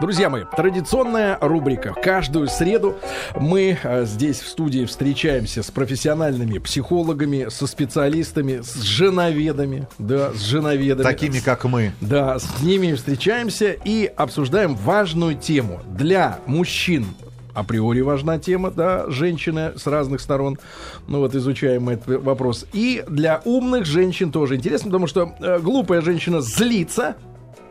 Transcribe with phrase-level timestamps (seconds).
[0.00, 1.94] Друзья мои, традиционная рубрика.
[1.94, 2.96] Каждую среду
[3.36, 10.40] мы э, здесь в студии встречаемся с профессиональными психологами, со специалистами, с женоведами, да, с
[10.40, 11.04] женоведами.
[11.04, 11.92] Такими, как мы.
[12.00, 15.80] Да, с ними встречаемся и обсуждаем важную тему.
[15.86, 17.06] Для мужчин
[17.54, 20.58] априори важна тема, да, женщины с разных сторон,
[21.06, 22.66] ну вот изучаем этот вопрос.
[22.72, 27.16] И для умных женщин тоже интересно, потому что э, глупая женщина злится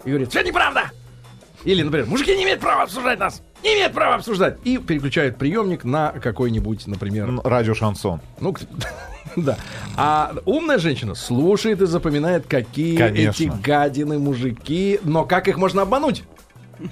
[0.06, 0.92] и говорит, все неправда,
[1.64, 3.42] или, например, мужики не имеют права обсуждать нас.
[3.64, 4.58] Не имеют права обсуждать.
[4.64, 7.42] И переключают приемник на какой-нибудь, например...
[7.44, 8.22] Радио Шансон.
[8.40, 8.56] Ну,
[9.36, 9.58] да.
[9.96, 13.44] А умная женщина слушает и запоминает, какие Конечно.
[13.44, 16.24] эти гадины мужики, но как их можно обмануть?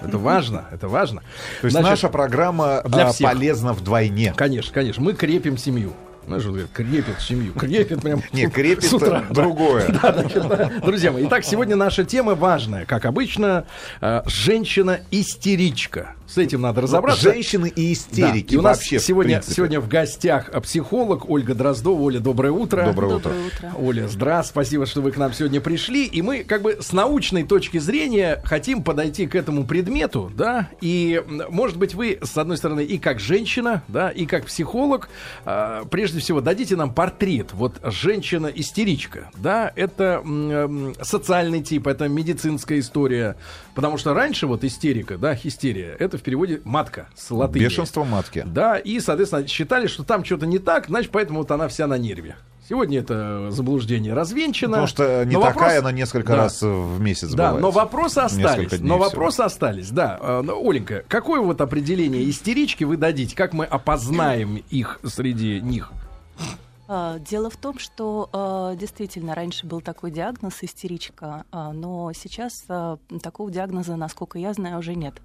[0.01, 1.21] Это важно, это важно.
[1.59, 3.29] То есть Значит, наша программа для а, всех.
[3.29, 4.33] полезна вдвойне.
[4.37, 5.03] Конечно, конечно.
[5.03, 5.93] Мы крепим семью.
[6.25, 7.53] Знаешь, вот крепит семью.
[7.53, 9.23] Крепит прям Не, крепит с утра.
[9.29, 9.87] другое.
[10.01, 12.85] Да, значит, друзья мои, итак, сегодня наша тема важная.
[12.85, 13.65] Как обычно,
[14.01, 16.15] э, женщина-истеричка.
[16.31, 17.21] С этим надо разобраться.
[17.21, 18.55] Женщины и истерики да.
[18.55, 21.99] И у нас вообще, сегодня, в сегодня в гостях психолог Ольга Дроздова.
[21.99, 22.85] Оля, доброе утро.
[22.85, 23.31] Доброе утро.
[23.31, 23.71] Доброе утро.
[23.77, 24.51] Оля, здравствуйте.
[24.51, 26.05] Спасибо, что вы к нам сегодня пришли.
[26.05, 31.21] И мы как бы с научной точки зрения хотим подойти к этому предмету, да, и,
[31.49, 35.09] может быть, вы, с одной стороны, и как женщина, да, и как психолог,
[35.43, 37.49] э, прежде всего, дадите нам портрет.
[37.51, 43.35] Вот женщина-истеричка, да, это э, социальный тип, это медицинская история.
[43.75, 47.63] Потому что раньше вот истерика, да, хистерия, это в переводе матка с латыни.
[47.63, 48.43] Бешенство матки.
[48.45, 51.97] Да, и, соответственно, считали, что там что-то не так, значит, поэтому вот она вся на
[51.97, 52.35] нерве.
[52.69, 54.71] Сегодня это заблуждение развенчано.
[54.73, 55.79] Потому что не но такая, вопрос...
[55.79, 56.35] она несколько да.
[56.37, 57.61] раз в месяц Да, бывает.
[57.63, 58.79] но вопросы остались.
[58.79, 59.45] Но вопросы всего.
[59.47, 60.17] остались, да.
[60.21, 63.35] А, Оленька, какое вот определение истерички вы дадите?
[63.35, 65.91] Как мы опознаем их среди них?
[66.87, 72.67] А, дело в том, что а, действительно раньше был такой диагноз истеричка, но сейчас
[73.21, 75.15] такого диагноза, насколько я знаю, уже нет.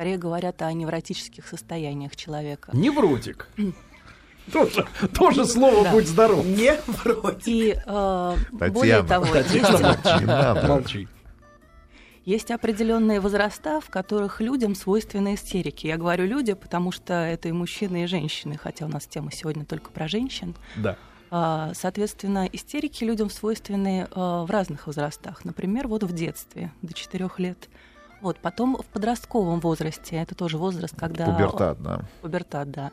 [0.00, 2.70] Скорее говорят о невротических состояниях человека.
[2.72, 3.48] Невротик.
[4.50, 5.92] Тоже, тоже слово да.
[5.92, 6.42] «будь здоров».
[6.46, 7.46] Невротик.
[7.46, 11.06] И э, более того, есть, молчи.
[12.24, 15.86] есть определенные возраста, в которых людям свойственны истерики.
[15.86, 19.66] Я говорю люди, потому что это и мужчины, и женщины, хотя у нас тема сегодня
[19.66, 20.54] только про женщин.
[20.76, 20.96] Да.
[21.30, 25.44] А, соответственно, истерики людям свойственны а, в разных возрастах.
[25.44, 27.68] Например, вот в детстве, до 4 лет–
[28.20, 31.26] вот, потом в подростковом возрасте, это тоже возраст, когда...
[31.26, 32.00] Пубертат, да.
[32.20, 32.92] Пубертат, да.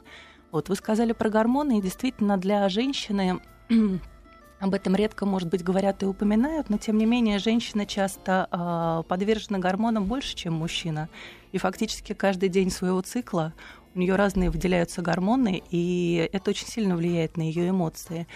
[0.51, 3.39] Вот, вы сказали про гормоны, и действительно для женщины
[4.59, 9.07] об этом редко, может быть, говорят и упоминают, но тем не менее женщина часто э,
[9.07, 11.09] подвержена гормонам больше, чем мужчина.
[11.51, 13.53] И фактически каждый день своего цикла
[13.93, 18.27] у нее разные выделяются гормоны, и это очень сильно влияет на ее эмоции.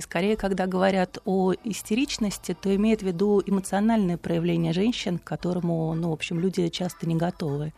[0.00, 5.92] И скорее, когда говорят о истеричности, то имеет в виду эмоциональное проявление женщин, к которому,
[5.92, 7.74] ну, в общем, люди часто не готовы.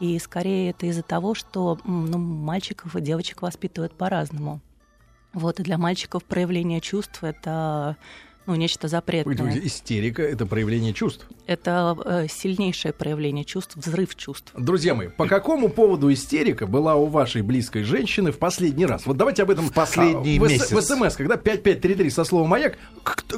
[0.00, 4.58] И скорее это из-за того, что ну, мальчиков и девочек воспитывают по-разному.
[5.32, 7.96] Вот, и для мальчиков проявление чувств— это
[8.46, 9.36] ну, нечто запретное.
[9.36, 11.26] Погодите, истерика— это проявление чувств?
[11.46, 14.52] Это э, сильнейшее проявление чувств, взрыв чувств.
[14.56, 19.06] Друзья мои, по какому поводу истерика была у вашей близкой женщины в последний раз?
[19.06, 20.72] Вот давайте об этом в последний а, месяц.
[20.72, 22.78] В СМС, когда 5533 со словом «Маяк»,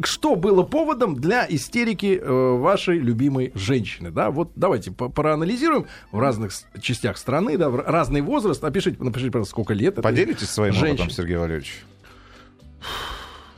[0.05, 4.11] что было поводом для истерики э, вашей любимой женщины?
[4.11, 8.63] Да, вот давайте проанализируем в разных частях страны, да, в разный возраст.
[8.63, 9.97] Опишите, напишите, пожалуйста, сколько лет.
[9.97, 11.05] Поделитесь своим женщин.
[11.05, 11.85] опытом, Сергей Валерьевич.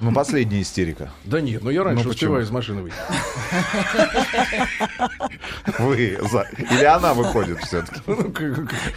[0.05, 1.11] Ну, последняя истерика.
[1.25, 2.97] Да нет, ну я раньше ну, успеваю из машины выйти.
[5.79, 6.47] Вы за...
[6.59, 8.01] Или она выходит все-таки.
[8.07, 8.33] Ну,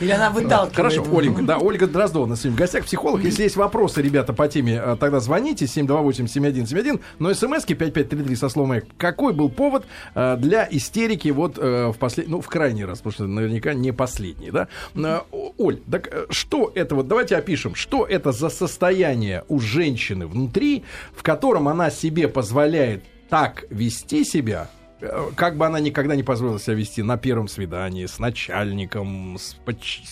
[0.02, 0.76] Или она выталкивает.
[0.76, 3.24] Хорошо, Оленька, да, Ольга Дроздова на своем гостях, психолог.
[3.24, 7.00] Если есть вопросы, ребята, по теме, а, тогда звоните 728-7171.
[7.20, 12.32] Но смски 5533 со словом Какой был повод а, для истерики вот э, в последний,
[12.34, 14.68] ну, в крайний раз, потому что наверняка не последний, да?
[14.96, 15.26] А,
[15.58, 20.84] Оль, так э, что это вот, давайте опишем, что это за состояние у женщины внутри,
[21.14, 24.70] в котором она себе позволяет так вести себя,
[25.02, 29.56] э, как бы она никогда не позволила себя вести на первом свидании с начальником, с,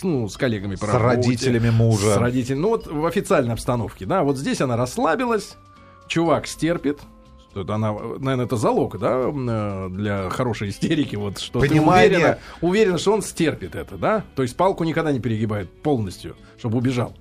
[0.04, 1.22] ну, с коллегами по с работе.
[1.22, 2.16] С родителями мужа.
[2.16, 2.60] С родителями.
[2.60, 4.24] Ну, вот в официальной обстановке, да.
[4.24, 5.56] Вот здесь она расслабилась,
[6.08, 7.00] чувак стерпит,
[7.62, 12.10] это она, наверное, это залог, да, э, для хорошей истерики, вот что Понимание.
[12.10, 14.24] ты уверена, уверена, что он стерпит это, да?
[14.36, 17.14] То есть палку никогда не перегибает полностью, чтобы убежал.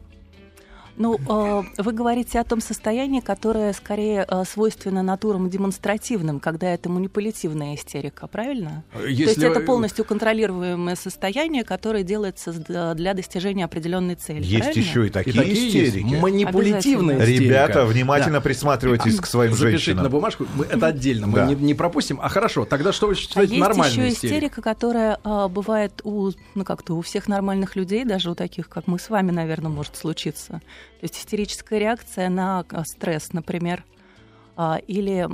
[0.96, 6.88] Ну, э, вы говорите о том состоянии, которое скорее э, свойственно натурам демонстративным, когда это
[6.88, 8.85] манипулятивная истерика, правильно?
[9.06, 9.25] Если...
[9.25, 14.44] То есть это полностью контролируемое состояние, которое делается для достижения определенной цели.
[14.44, 14.81] Есть правильно?
[14.81, 16.06] еще и такие, и такие истерики.
[16.06, 16.23] Есть.
[16.23, 17.43] Манипулятивная истерика.
[17.43, 18.40] Ребята, внимательно да.
[18.40, 20.05] присматривайтесь к своим Запишите женщинам.
[20.05, 21.47] на бумажку, это отдельно, мы да.
[21.47, 22.20] не, не пропустим.
[22.23, 26.31] А хорошо, тогда что вы считаете а нормальной есть еще истерика, которая а, бывает у,
[26.55, 29.97] ну как-то у всех нормальных людей, даже у таких, как мы с вами, наверное, может
[29.97, 30.61] случиться.
[31.00, 33.85] То есть истерическая реакция на а, стресс, например,
[34.56, 35.29] а, или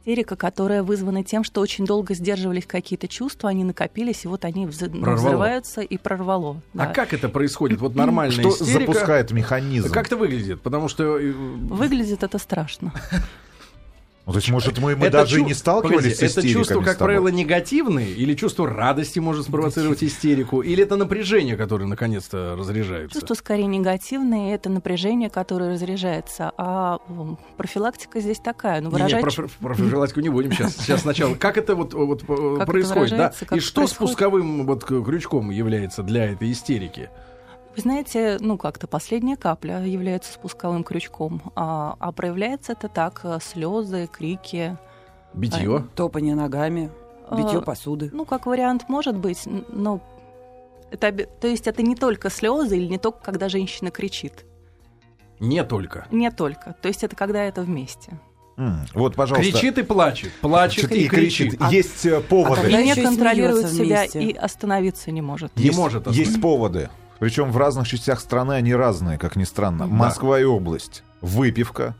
[0.00, 4.66] истерика, которая вызвана тем, что очень долго сдерживались какие-то чувства, они накопились, и вот они
[4.66, 5.16] прорвало.
[5.16, 6.62] взрываются и прорвало.
[6.74, 6.86] А да.
[6.86, 7.80] как это происходит?
[7.80, 8.92] Вот нормальная что истерика...
[8.92, 9.92] запускает механизм?
[9.92, 10.62] Как это выглядит?
[10.62, 11.18] Потому что...
[11.18, 12.92] Э, выглядит это страшно.
[14.30, 15.44] Ну, то есть, может, мы, мы даже чу...
[15.44, 18.06] не сталкивались Погоди, с Это чувство, как правило, негативное?
[18.06, 20.60] Или чувство радости может спровоцировать истерику?
[20.60, 23.18] Или это напряжение, которое наконец-то разряжается?
[23.18, 26.52] Чувство скорее негативное, это напряжение, которое разряжается.
[26.56, 26.98] А
[27.56, 28.80] профилактика здесь такая.
[28.80, 29.14] Ну, выражать...
[29.14, 30.76] не, не, про, про профилактику не будем сейчас.
[30.76, 31.34] Сейчас сначала.
[31.34, 32.22] Как это вот, вот
[32.58, 33.14] как происходит?
[33.14, 33.56] Это да?
[33.56, 33.90] И что происходит?
[33.90, 37.10] спусковым вот крючком является для этой истерики?
[37.76, 43.38] Вы знаете, ну как-то последняя капля является спусковым крючком, а, а проявляется это так: э,
[43.40, 44.76] слезы, крики,
[45.34, 46.90] битье, а, топание ногами,
[47.30, 48.10] битье а, посуды.
[48.12, 50.00] Ну как вариант может быть, но
[50.90, 54.44] это, то есть это не только слезы или не только когда женщина кричит.
[55.38, 56.06] Не только.
[56.10, 56.74] Не только.
[56.82, 58.18] То есть это когда это вместе.
[58.92, 59.52] Вот, пожалуйста.
[59.52, 60.32] Кричит и плачет.
[60.42, 61.56] Плачет и, и кричит.
[61.60, 62.74] А, есть э, поводы.
[62.74, 65.50] А не контролирует себя и остановиться не может.
[65.56, 66.30] Есть, не может остановиться.
[66.30, 66.90] Есть поводы.
[67.20, 69.86] Причем в разных частях страны они разные, как ни странно.
[69.86, 69.94] Да.
[69.94, 71.04] Москва и область.
[71.20, 71.94] Выпивка,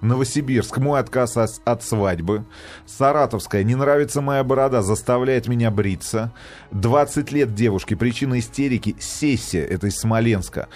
[0.00, 0.78] Новосибирск.
[0.78, 2.44] Мой отказ от свадьбы.
[2.86, 3.62] Саратовская.
[3.62, 4.82] Не нравится моя борода.
[4.82, 6.32] Заставляет меня бриться.
[6.72, 7.96] 20 лет девушке.
[7.96, 8.96] Причина истерики.
[8.98, 9.64] Сессия.
[9.64, 10.68] Это из Смоленска.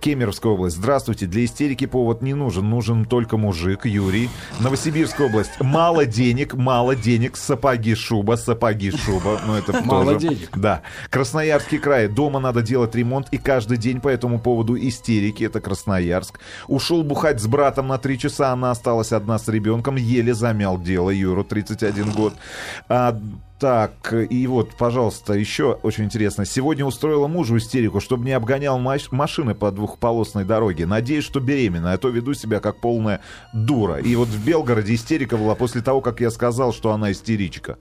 [0.00, 0.76] Кемеровская область.
[0.76, 1.26] Здравствуйте.
[1.26, 2.68] Для истерики повод не нужен.
[2.68, 3.86] Нужен только мужик.
[3.86, 4.28] Юрий.
[4.60, 5.60] Новосибирская область.
[5.60, 6.54] Мало денег.
[6.54, 7.36] Мало денег.
[7.36, 8.36] Сапоги, шуба.
[8.36, 9.40] Сапоги, шуба.
[9.46, 10.50] Ну, это Мало денег.
[10.56, 10.82] Да.
[11.10, 12.08] Красноярский край.
[12.08, 13.28] Дома надо делать ремонт.
[13.30, 15.44] И каждый день по этому поводу истерики.
[15.44, 16.40] Это Красноярск.
[16.66, 21.10] Ушел бухать с братом на 3 часа она осталась одна с ребенком, еле замял дело,
[21.10, 22.34] Юру, 31 год.
[22.88, 23.18] А,
[23.58, 26.44] так, и вот, пожалуйста, еще очень интересно.
[26.44, 30.86] Сегодня устроила мужу истерику, чтобы не обгонял маш- машины по двухполосной дороге.
[30.86, 33.20] Надеюсь, что беременна, а то веду себя как полная
[33.52, 33.96] дура.
[33.96, 37.78] И вот в Белгороде истерика была после того, как я сказал, что она истеричка.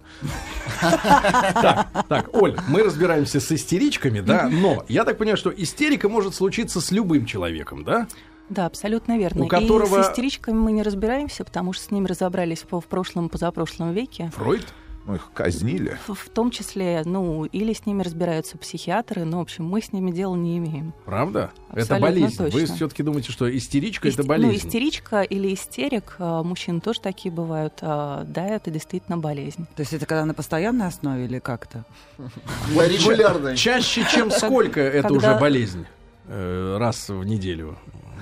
[0.82, 6.34] Так, так, Оль, мы разбираемся с истеричками, да, но я так понимаю, что истерика может
[6.34, 8.08] случиться с любым человеком, да?
[8.50, 9.46] Да, абсолютно верно.
[9.46, 10.00] У которого...
[10.00, 14.32] И с истеричками мы не разбираемся, потому что с ними разобрались в прошлом, позапрошлом веке.
[14.36, 14.66] Фройд?
[15.08, 15.98] Мы их казнили.
[16.06, 19.94] В, в том числе, ну, или с ними разбираются психиатры, но, в общем, мы с
[19.94, 20.94] ними дела не имеем.
[21.06, 21.52] Правда?
[21.70, 22.38] Абсолютно это болезнь.
[22.38, 22.60] Точно.
[22.60, 24.20] Вы все-таки думаете, что истеричка Ист...
[24.20, 24.52] это болезнь?
[24.52, 27.76] Ну, истеричка или истерик, а, мужчин тоже такие бывают.
[27.80, 29.66] А, да, это действительно болезнь.
[29.78, 31.86] То есть это когда на постоянной основе или как-то?
[32.68, 33.56] Регулярно.
[33.56, 35.86] Чаще, чем сколько это уже болезнь?
[36.26, 37.78] Э, раз в неделю.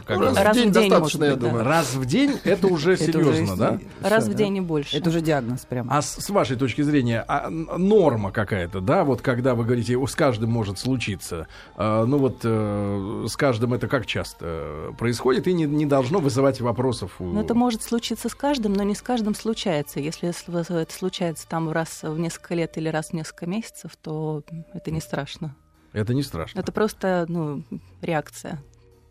[0.06, 1.64] Как раз, раз в день, в день достаточно, я думаю.
[1.64, 3.80] Раз в день это уже серьезно, да?
[4.02, 4.98] Раз в день и больше.
[4.98, 5.88] Это уже диагноз прям.
[5.90, 10.52] А с, вашей точки зрения, а норма какая-то, да, вот когда вы говорите, с каждым
[10.52, 15.86] может случиться, а, ну вот э, с каждым это как часто происходит и не, не
[15.86, 17.14] должно вызывать вопросов?
[17.20, 20.00] Ну это может случиться с каждым, но не с каждым случается.
[20.00, 24.44] Если это случается там раз в несколько лет или раз в несколько месяцев, то
[24.74, 25.56] это не страшно.
[25.94, 26.60] Это не страшно.
[26.60, 27.64] Это просто ну,
[28.02, 28.62] реакция.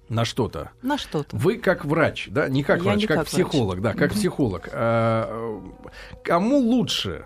[0.09, 0.71] На что-то.
[0.83, 1.37] На что-то.
[1.37, 3.95] Вы как врач, да, не как Я врач, не как, как психолог, врач.
[3.95, 4.15] да, как mm-hmm.
[4.15, 4.69] психолог.
[4.73, 5.63] А,
[6.23, 7.25] кому лучше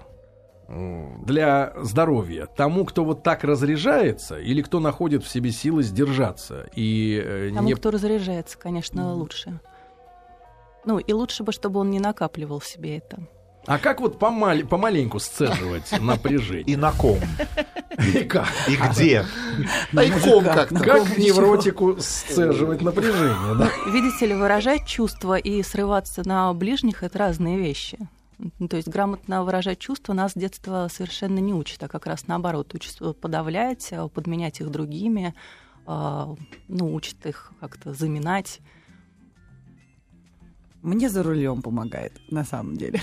[0.69, 2.47] для здоровья?
[2.47, 7.69] Тому, кто вот так разряжается, или кто находит в себе силы сдержаться и э, Тому,
[7.69, 7.75] не...
[7.75, 9.15] кто разряжается, конечно, mm-hmm.
[9.15, 9.61] лучше.
[10.85, 13.19] Ну и лучше бы, чтобы он не накапливал в себе это.
[13.67, 16.65] А как вот помаль, помаленьку сцеживать напряжение?
[16.65, 17.19] И на ком?
[17.99, 18.49] И как?
[18.69, 19.25] И где?
[19.93, 20.79] Тайком как-то.
[20.79, 23.71] Как невротику сцеживать напряжение, да?
[23.91, 27.99] Видите ли, выражать чувства и срываться на ближних— это разные вещи.
[28.71, 32.73] То есть грамотно выражать чувства нас с детства совершенно не учат, а как раз наоборот,
[32.73, 35.35] учат подавлять, подменять их другими,
[35.87, 36.37] а,
[36.69, 38.61] ну, учат их как-то заминать.
[40.83, 43.01] Мне за рулем помогает, на самом деле.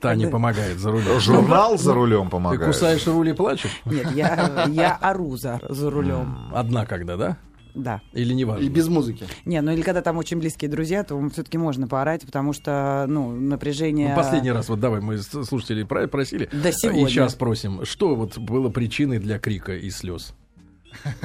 [0.00, 1.20] Таня помогает за рулем.
[1.20, 2.60] Журнал за рулем помогает.
[2.60, 3.80] Ты кусаешь руль и плачешь?
[3.84, 6.50] Нет, я, я ору за, за рулем.
[6.52, 7.36] Одна когда, да?
[7.74, 8.00] Да.
[8.12, 8.64] Или не важно?
[8.64, 9.26] И без музыки.
[9.44, 13.30] Не, ну или когда там очень близкие друзья, то все-таки можно поорать, потому что, ну,
[13.30, 14.10] напряжение...
[14.10, 16.48] Ну, последний раз, вот давай, мы слушатели просили.
[16.52, 17.06] Да сегодня.
[17.06, 17.84] И сейчас просим.
[17.84, 20.34] Что вот было причиной для крика и слез?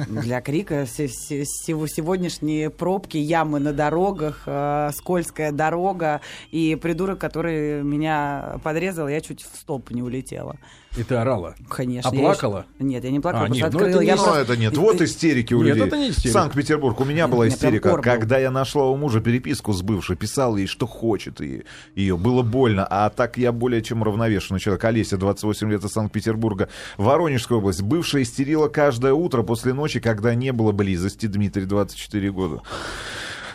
[0.08, 9.08] Для крика сегодняшние пробки, ямы на дорогах, э, скользкая дорога и придурок, который меня подрезал,
[9.08, 10.56] я чуть в стоп не улетела.
[10.96, 11.56] И ты орала?
[11.68, 12.10] Конечно.
[12.10, 12.66] А плакала?
[12.78, 12.86] Я...
[12.86, 13.88] Нет, я не плакала, а, нет, открыла.
[13.88, 14.40] Ну, это, я не, просто...
[14.40, 14.76] это нет.
[14.76, 15.88] Вот истерики у нет, людей.
[15.88, 16.38] это не истерика.
[16.38, 17.00] Санкт-Петербург.
[17.00, 17.96] У меня была истерика.
[17.98, 22.16] Когда я нашла у мужа переписку с бывшей, писал ей, что хочет и ее.
[22.16, 22.86] Было больно.
[22.88, 24.84] А так я более чем равновешенный человек.
[24.84, 26.68] Олеся, 28 лет из Санкт-Петербурга.
[26.96, 27.82] Воронежская область.
[27.82, 31.26] Бывшая истерила каждое утро после ночи, когда не было близости.
[31.26, 32.62] Дмитрий, 24 года.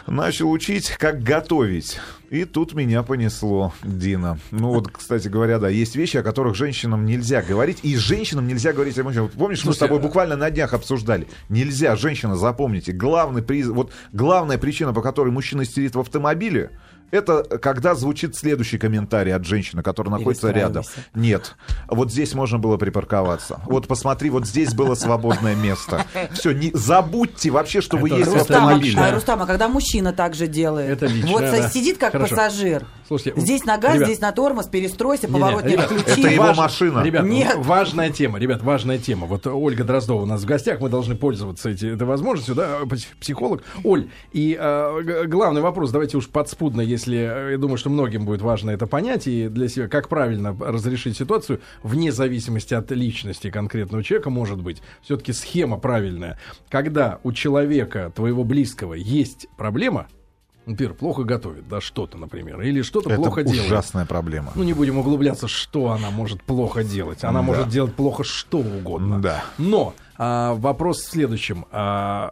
[0.10, 2.00] Начал учить, как готовить.
[2.32, 4.40] И тут меня понесло, Дина.
[4.50, 7.80] Ну вот, кстати говоря, да, есть вещи, о которых женщинам нельзя говорить.
[7.84, 9.32] И женщинам нельзя говорить о мужчинах.
[9.34, 11.28] Помнишь, мы с тобой буквально на днях обсуждали.
[11.48, 13.68] Нельзя, женщина, запомните, главный приз...
[13.68, 16.72] вот главная причина, по которой мужчина истерит в автомобиле,
[17.12, 20.84] это когда звучит следующий комментарий от женщины, которая находится рядом.
[21.14, 21.56] Нет.
[21.88, 23.62] Вот здесь можно было припарковаться.
[23.66, 26.06] Вот посмотри, вот здесь было свободное место.
[26.34, 29.12] Все, не забудьте вообще, что вы есть в Рустам, а- автомобиле.
[29.12, 30.90] Рустам, а когда мужчина так же делает?
[30.92, 31.70] Это личное, Вот да.
[31.70, 32.36] сидит как Хорошо.
[32.36, 32.86] пассажир.
[33.10, 34.08] Слушайте, здесь на газ, ребят.
[34.08, 36.22] здесь на тормоз, перестройся, Не-не, поворотник ребят, включи.
[36.22, 37.04] это его Важ- машина.
[37.04, 37.56] Ребят, Нет.
[37.58, 39.26] в- важная тема, ребят, важная тема.
[39.26, 43.08] Вот Ольга Дроздова у нас в гостях, мы должны пользоваться эти, этой возможностью, да, пс-
[43.20, 43.64] психолог.
[43.84, 48.42] Оль, и э, главный вопрос, давайте уж подспудно, если, э, я думаю, что многим будет
[48.44, 54.04] важно это понять, и для себя, как правильно разрешить ситуацию, вне зависимости от личности конкретного
[54.04, 56.38] человека, может быть, все-таки схема правильная.
[56.70, 60.08] Когда у человека, твоего близкого, есть проблема,
[60.70, 63.66] например, плохо готовит, да, что-то, например, или что-то Это плохо делает.
[63.66, 64.52] ужасная проблема.
[64.56, 67.24] Ну, не будем углубляться, что она может плохо делать.
[67.24, 67.46] Она Да.
[67.46, 69.20] может делать плохо что угодно.
[69.20, 69.44] Да.
[69.58, 71.66] Но а, вопрос в следующем.
[71.72, 72.32] А,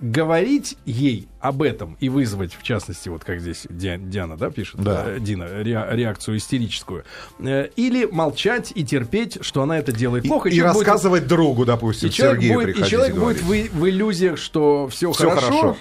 [0.00, 4.80] говорить ей об этом и вызвать, в частности, вот как здесь Ди- Диана, да, пишет,
[4.82, 5.04] Да.
[5.06, 7.04] э, Дина, ре- реакцию истерическую,
[7.38, 10.48] э, или молчать и терпеть, что она это делает И, плохо.
[10.48, 13.46] и будет- рассказывать другу, допустим, и человек Сергею будет, и человек и будет в,
[13.78, 15.76] в иллюзиях, что все, Всё хорошо, хорошо.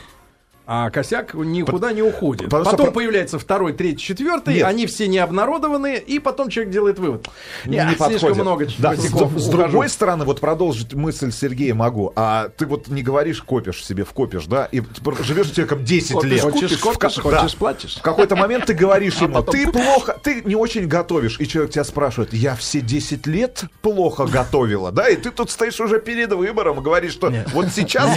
[0.65, 2.45] А косяк никуда не уходит.
[2.45, 4.67] потому что потом про- появляется второй, третий, четвертый, Нет.
[4.67, 7.27] они все не обнародованы, и потом человек делает вывод.
[7.65, 8.37] не, не слишком подходит.
[8.37, 8.99] много Да, с,
[9.43, 12.13] с другой стороны, вот продолжить мысль Сергея могу.
[12.15, 16.11] А ты вот не говоришь, копишь себе, вкопишь, да, и ты живешь с человеком 10
[16.13, 16.41] Копишь, лет.
[16.41, 17.39] хочешь, В ка- копишь, да.
[17.39, 17.95] хочешь, платишь.
[17.97, 21.39] В какой-то момент ты говоришь А ему, ты плохо, ты не очень готовишь.
[21.39, 25.09] И человек тебя спрашивает, я все 10 лет плохо готовила, да?
[25.09, 28.09] И ты тут стоишь уже перед выбором и говоришь, что вот сейчас.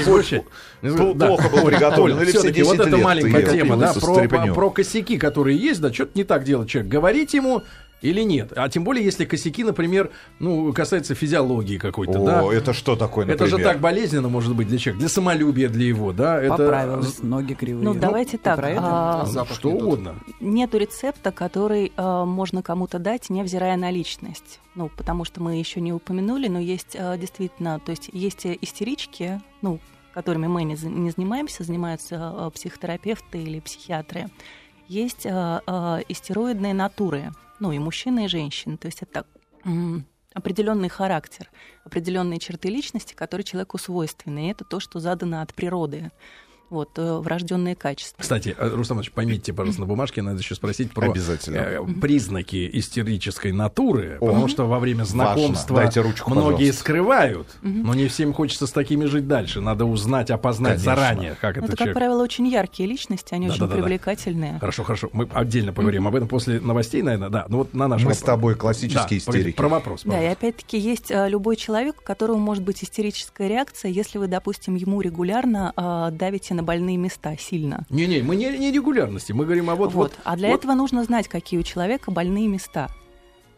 [0.82, 1.26] Да.
[1.26, 2.22] плохо было приготовлено.
[2.35, 4.55] Или все Всё-таки 10 вот эта лет маленькая тема, да, про, стряпнём.
[4.55, 6.91] про косяки, которые есть, да, что-то не так делает человек.
[6.91, 7.62] Говорить ему
[8.05, 8.53] или нет.
[8.55, 12.55] А тем более, если косяки, например, ну, касаются физиологии какой-то, О, да.
[12.55, 13.59] это что такое, Это например?
[13.59, 16.38] же так болезненно может быть для человека, для самолюбия, для его, да.
[16.41, 17.83] Это Поправилась, ноги кривые.
[17.83, 18.57] Ну, давайте ты так.
[18.59, 18.81] про это?
[18.83, 20.17] а, Запах что не угодно.
[20.41, 24.61] Нету рецепта, который э, можно кому-то дать, невзирая на личность.
[24.75, 28.59] Ну, потому что мы еще не упомянули, но есть э, действительно, то есть есть э,
[28.61, 29.79] истерички, ну,
[30.14, 34.30] которыми мы не, не занимаемся, занимаются э, психотерапевты или психиатры.
[34.87, 35.30] Есть э,
[36.09, 38.76] истероидные натуры, ну, и мужчины, и женщины.
[38.76, 39.26] То есть это
[40.35, 41.50] определенный характер,
[41.85, 44.47] определенные черты личности, которые человеку свойственны.
[44.47, 46.11] И это то, что задано от природы.
[46.71, 48.21] Вот, э, врожденные качества.
[48.21, 51.56] Кстати, э, Рустам Иванович, пометьте, пожалуйста, на бумажке, надо еще спросить про Обязательно.
[51.56, 56.80] э, признаки истерической натуры, О, потому что во время знакомства Дайте ручку, многие пожалуйста.
[56.80, 59.61] скрывают, но не всем хочется с такими жить дальше.
[59.61, 60.94] Надо узнать, опознать Конечно.
[60.97, 61.94] заранее, как Ну, это это, как человек.
[61.97, 63.83] правило, очень яркие личности, они очень Да-да-да-да.
[63.83, 64.59] привлекательные.
[64.59, 65.11] Хорошо, хорошо.
[65.12, 67.28] Мы отдельно поговорим об этом после новостей, наверное.
[67.28, 68.18] Да, ну вот на наш Мы вопрос.
[68.18, 69.56] с тобой классические Да, истерики.
[69.56, 70.02] Про вопрос.
[70.04, 70.33] Да, и пожалуйста.
[70.38, 75.73] опять-таки есть любой человек, у которого может быть истерическая реакция, если вы, допустим, ему регулярно
[75.76, 77.87] э, давите на больные места сильно.
[77.90, 79.92] Не-не, мы не, не регулярности, мы говорим о вот...
[79.92, 80.12] Вот.
[80.25, 82.90] А для вот- этого нужно знать, какие у человека больные места.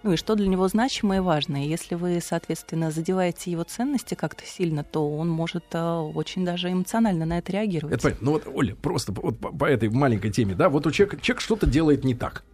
[0.02, 1.64] Ну и что для него значимо и важно.
[1.64, 6.70] И если вы, соответственно, задеваете его ценности как-то сильно, то он может э, очень даже
[6.70, 7.94] эмоционально на это реагировать.
[7.94, 8.24] Это понятно.
[8.24, 11.40] Ну вот, Оля, просто вот по, по этой маленькой теме, да, вот у человека, человек
[11.40, 12.44] что-то делает не так.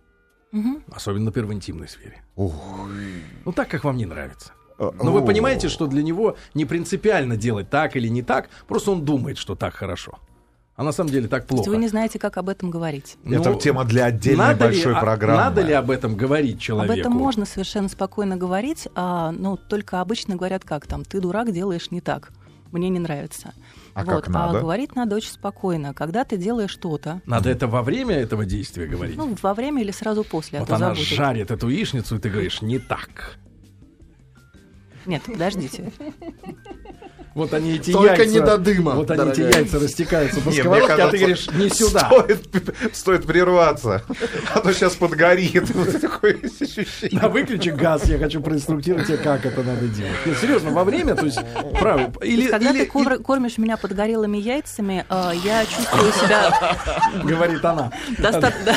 [0.52, 0.82] Мгм.
[0.92, 2.23] Особенно, например, в интимной сфере.
[2.37, 2.54] Ух.
[3.44, 4.52] Ну так, как вам не нравится.
[4.78, 8.92] Э, Но вы понимаете, что для него не принципиально делать так или не так, просто
[8.92, 10.18] он думает, что так хорошо.
[10.75, 11.76] А на самом деле так То есть плохо.
[11.76, 13.17] вы не знаете, как об этом говорить.
[13.26, 15.38] Это Ну, тема для отдельной надо ли, большой а- программы.
[15.38, 16.93] Надо ли об этом говорить человеку?
[16.95, 21.52] Об этом можно совершенно спокойно говорить, а, но только обычно говорят как там, ты дурак,
[21.52, 22.31] делаешь не так.
[22.73, 23.52] Мне не нравится.
[23.93, 24.14] А вот.
[24.25, 24.59] как надо?
[24.59, 25.93] А говорить надо очень спокойно.
[25.93, 29.14] Когда ты делаешь что-то, Надо это во время этого действия говорить.
[29.19, 31.07] ну, во время или сразу после, а вот то она забудет.
[31.07, 33.37] жарит эту яичницу, и ты говоришь, не так.
[35.05, 35.93] Нет, подождите.
[37.34, 38.34] Вот они эти Только яйца.
[38.34, 42.06] не до дыма, Вот они эти яйца растекаются по сковородке, а ты говоришь, не сюда.
[42.10, 44.02] Стоит, стоит прерваться.
[44.54, 45.70] А то сейчас подгорит.
[45.74, 47.20] Вот такое есть ощущение.
[47.20, 50.12] Да, выключи газ, я хочу проинструктировать тебя, как это надо делать.
[50.26, 51.38] Нет, серьезно, во время, то есть,
[51.80, 56.52] правда, или, Когда или- ты кор- кормишь меня подгорелыми яйцами, э, я чувствую себя
[57.14, 57.90] или- говорит она.
[58.18, 58.76] доста- да,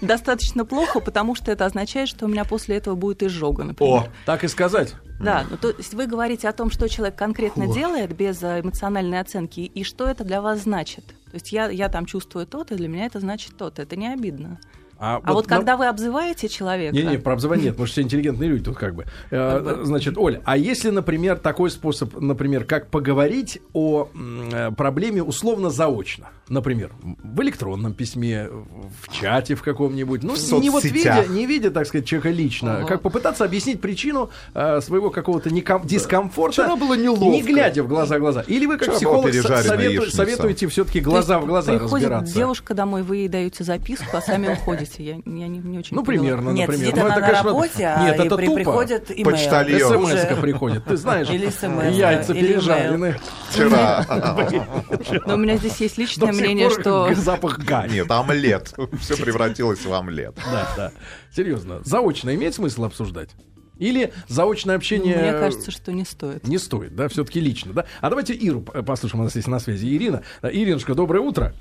[0.00, 3.92] достаточно плохо, потому что это означает, что у меня после этого будет изжога, например.
[3.94, 4.94] О, Так и сказать.
[5.22, 9.20] Да, ну, то есть вы говорите о том, что человек конкретно делает без э, эмоциональной
[9.20, 11.06] оценки и что это для вас значит.
[11.06, 13.82] То есть я, я там чувствую то-то, для меня это значит то-то.
[13.82, 14.58] Это не обидно.
[15.04, 16.94] А вот, нам- когда вы обзываете человека...
[16.94, 19.04] Не-не, про обзывание нет, потому что все интеллигентные люди тут как бы.
[19.32, 26.28] Э, Значит, Оль, а если, например, такой способ, например, как поговорить о э, проблеме условно-заочно?
[26.48, 30.22] Например, в электронном письме, в чате в каком-нибудь.
[30.22, 32.84] Ну, В не вот видя, не видя, так сказать, человека лично.
[32.86, 36.62] Как попытаться объяснить причину э, своего какого-то дискомфорта.
[36.62, 37.24] Вчера было неловко.
[37.24, 38.42] Не глядя в глаза в глаза.
[38.46, 40.16] Или вы, как Вчера психолог, была со- пережаренная совету- яичница.
[40.16, 42.34] советуете все-таки глаза в глаза разбираться?
[42.34, 44.91] девушка домой, вы ей даете записку, а сами уходите.
[44.98, 46.22] Я, я не, не очень Ну, поняла.
[46.24, 46.90] примерно, Нет, например.
[46.90, 48.56] сидит Ну, она это, на конечно, работе, а Нет, и это при- тупо.
[48.56, 49.24] приходит имейл.
[49.24, 50.06] Почтальон.
[50.06, 53.16] СМС приходит, ты знаешь, Или СМС, яйца или пережарены.
[53.50, 54.06] вчера.
[55.26, 57.12] Но у меня здесь есть личное мнение, что...
[57.14, 57.90] запах гари.
[57.92, 58.74] Нет, омлет.
[59.00, 60.34] Все превратилось в омлет.
[60.36, 60.92] Да, да.
[61.34, 63.30] Серьезно, заочно имеет смысл обсуждать?
[63.78, 65.16] Или заочное общение...
[65.16, 66.46] Мне кажется, что не стоит.
[66.46, 67.86] Не стоит, да, все-таки лично, да?
[68.00, 70.22] А давайте Иру послушаем, у нас есть на связи Ирина.
[70.42, 71.54] Иринушка, доброе утро.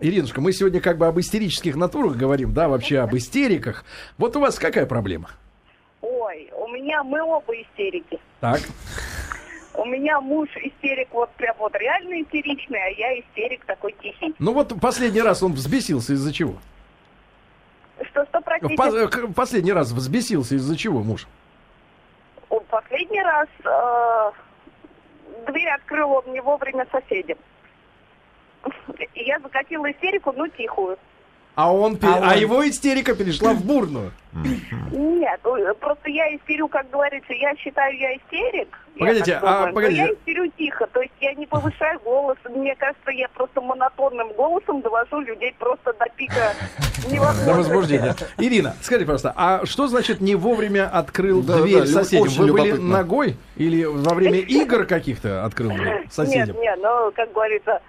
[0.00, 3.84] Иринушка, мы сегодня как бы об истерических натурах говорим, да, вообще об истериках.
[4.16, 5.30] Вот у вас какая проблема?
[6.00, 8.18] Ой, у меня мы оба истерики.
[8.40, 8.60] Так,
[9.74, 14.34] У меня муж истерик вот прям вот реально истеричный, а я истерик такой тихий.
[14.38, 16.54] ну вот последний раз он взбесился из-за чего?
[18.10, 18.74] Что, что, простите?
[18.74, 21.26] э, Последний раз взбесился из-за чего муж?
[22.70, 24.30] Последний раз э,
[25.50, 27.36] дверь открыл он не вовремя соседям.
[29.14, 30.96] И я закатила истерику, ну, тихую.
[31.56, 34.12] А он, А а он- его истерика перешла в бурную.
[34.92, 38.68] Нет, э, просто я истерю, как говорится, я считаю, я истерик.
[38.94, 40.00] Я Погодите, а, думаю, но погодите.
[40.02, 42.36] я истерю тихо, то есть я не повышаю голос.
[42.48, 46.52] Мне кажется, я просто монотонным голосом довожу людей просто до пика
[47.08, 47.50] До невозможности.
[47.58, 48.14] возбуждения.
[48.38, 52.28] Ирина, скажите, пожалуйста, а что значит не вовремя открыл Да, дверь да, соседям?
[52.46, 56.56] Вы были ногой или во время игр каких-то открыл дверь соседям?
[56.56, 57.80] Нет, нет, ну, как говорится,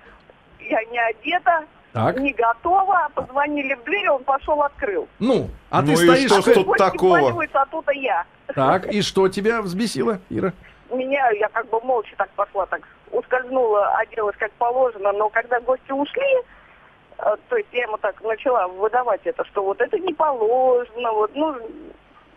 [0.69, 1.63] я не одета,
[1.93, 2.17] Так.
[2.19, 5.07] не готова, позвонили в дверь, он пошел, открыл.
[5.19, 6.31] Ну, а Ну ты и стоишь...
[6.43, 7.43] что тут такого?
[7.53, 8.25] а тут и я.
[8.55, 10.53] Так, и что тебя взбесило, Ира?
[10.91, 15.91] Меня, я как бы молча так пошла, так ускользнула, оделась как положено, но когда гости
[15.91, 16.23] ушли,
[17.17, 21.31] э, то есть я ему так начала выдавать это, что вот это не положено, вот,
[21.35, 21.55] ну,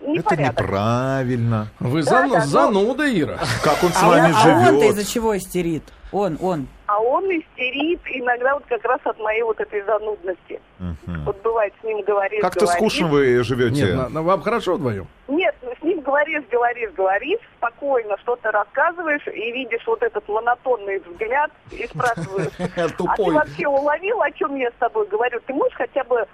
[0.01, 0.61] Это непорядок.
[0.63, 1.67] неправильно.
[1.81, 3.39] Вы Да, зан- да, ну- зануда, Ира.
[3.63, 4.91] Как он с А, он, вами а он-то живет?
[4.93, 5.83] из-за чего истерит?
[6.13, 6.69] Он, он.
[6.87, 10.61] А он истерит иногда вот как раз от моей вот этой занудности.
[10.79, 11.25] Мгм.
[11.25, 12.77] Вот бывает с ним говоришь, Как-то говоришь.
[12.79, 13.83] скучно вы живете.
[13.87, 15.07] Нет, на- на- вам хорошо вдвоем?
[15.29, 20.99] Нет, ну, с ним говоришь, говоришь, говоришь, спокойно что-то рассказываешь и видишь вот этот монотонный
[20.99, 25.41] взгляд и спрашиваешь, а ты вообще уловил, о чем я с тобой говорю?
[25.47, 26.27] Ты можешь хотя бы,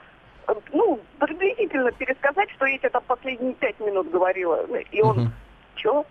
[0.49, 4.65] э, ну, приблизительно пересказать, что я тебе там последние пять минут говорила?
[4.91, 5.33] И он, Мгм.
[5.77, 6.05] что?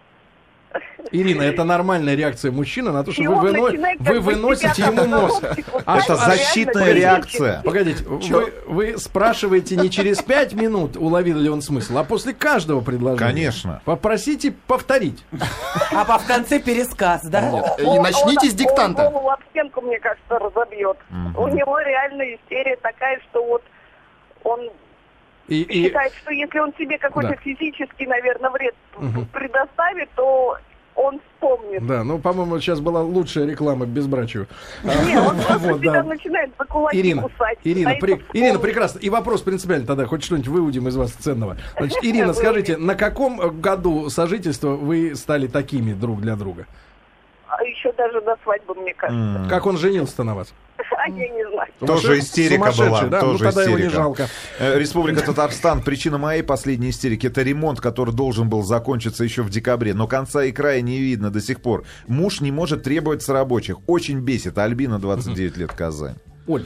[1.11, 5.43] Ирина, это нормальная реакция мужчины на то, что вы, выно- вы выносите ему мозг.
[5.85, 7.61] А Это защитная реакция.
[7.63, 12.81] Погодите, вы, вы спрашиваете не через пять минут, уловил ли он смысл, а после каждого
[12.81, 13.27] предложения.
[13.27, 13.81] Конечно.
[13.85, 15.23] Попросите повторить.
[15.91, 17.75] А по в конце пересказ, да?
[17.79, 19.07] И начните он- с диктанта.
[19.07, 20.97] Он голову об стенку, мне кажется, разобьет.
[21.35, 23.63] У него реально истерия такая, что вот
[24.43, 24.69] он
[25.49, 27.35] И, и- считает, что если он себе какой-то Да.
[27.37, 29.25] физический, наверное, вред Мгм.
[29.33, 30.57] предоставит, то
[30.95, 31.85] он вспомнит.
[31.87, 34.47] да, ну, по-моему, сейчас была лучшая реклама безбрачию.
[34.83, 36.03] Не, он просто Вот, да.
[36.03, 37.57] начинает за кулаки Ирина, кусать.
[37.63, 38.39] Ирина, пытается при-.
[38.41, 38.99] Ирина, прекрасно.
[38.99, 41.55] И вопрос принципиальный тогда, хоть что-нибудь выудим из вас ценного.
[41.77, 46.65] Значит, Ирина, скажите, на каком году сожительства вы стали такими друг для друга?
[47.79, 49.47] А еще даже до свадьбы, мне кажется.
[49.49, 50.53] Как он женился-то на вас?
[50.97, 51.71] А я не знаю.
[51.79, 53.21] Тоже истерика была, да?
[53.21, 54.01] тоже ну, тогда его не истерика.
[54.01, 54.27] жалко.
[54.59, 55.81] Э, Республика Татарстан.
[55.81, 60.43] Причина моей последней истерики это ремонт, который должен был закончиться еще в декабре, но конца
[60.43, 61.85] и края не видно до сих пор.
[62.07, 63.77] Муж не может требовать с рабочих.
[63.87, 64.57] Очень бесит.
[64.57, 66.15] Альбина, 29 лет, Казань.
[66.47, 66.65] Оль,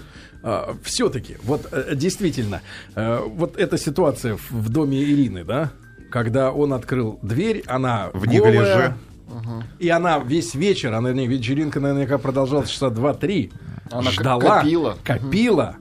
[0.83, 2.61] все-таки, вот э, действительно,
[2.95, 5.71] э, вот эта ситуация в, в доме Ирины, да,
[6.09, 8.95] когда он открыл дверь, она В голая,
[9.41, 9.63] неглиже.
[9.79, 13.51] и она весь вечер, она не вечеринка наверняка продолжалась часа два-три,
[13.91, 14.97] Она к- ждала, копила.
[15.03, 15.75] копила.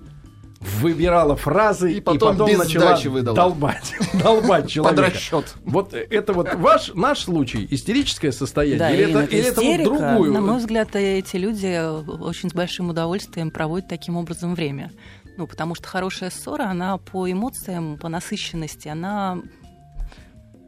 [0.81, 3.35] выбирала фразы и потом, и потом начала выдала.
[3.35, 5.03] долбать, долбать человека.
[5.03, 5.55] Под расчет.
[5.65, 10.33] Вот это вот ваш наш случай истерическое состояние да, или, это, или это вот другую?
[10.33, 11.81] На мой взгляд, эти люди
[12.23, 14.93] очень с большим удовольствием проводят таким образом время.
[15.37, 19.39] Ну, потому что хорошая ссора, она по эмоциям, по насыщенности, она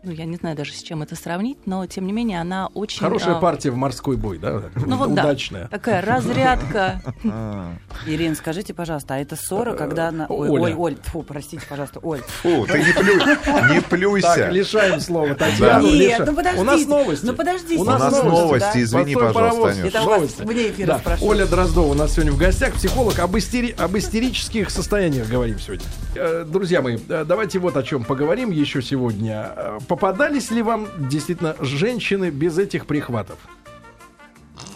[0.05, 3.01] ну, я не знаю даже с чем это сравнить, но тем не менее она очень...
[3.01, 3.41] Хорошая а...
[3.41, 4.65] партия в морской бой, да?
[4.75, 5.63] Ну вот Удачная.
[5.63, 7.01] да, такая разрядка.
[8.07, 10.27] Ирина, скажите, пожалуйста, а это ссора, когда она...
[10.29, 12.21] Ой, ой, Оль, фу, простите, пожалуйста, Оль.
[12.21, 14.35] Фу, ты не плюй, не плюйся.
[14.35, 15.89] Так, лишаем слова Татьяну.
[15.89, 16.61] Нет, ну подождите.
[16.61, 17.27] У нас новости.
[17.27, 17.81] Ну подождите.
[17.81, 21.31] У нас новости, извини, пожалуйста, Это у вас вне эфира спрашиваю.
[21.31, 25.87] Оля Дроздова у нас сегодня в гостях, психолог, об истерических состояниях говорим сегодня.
[26.15, 29.53] Э, друзья мои, э, давайте вот о чем поговорим еще сегодня.
[29.95, 33.39] Попадались ли вам действительно женщины без этих прихватов?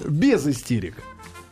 [0.05, 0.95] Без истерик.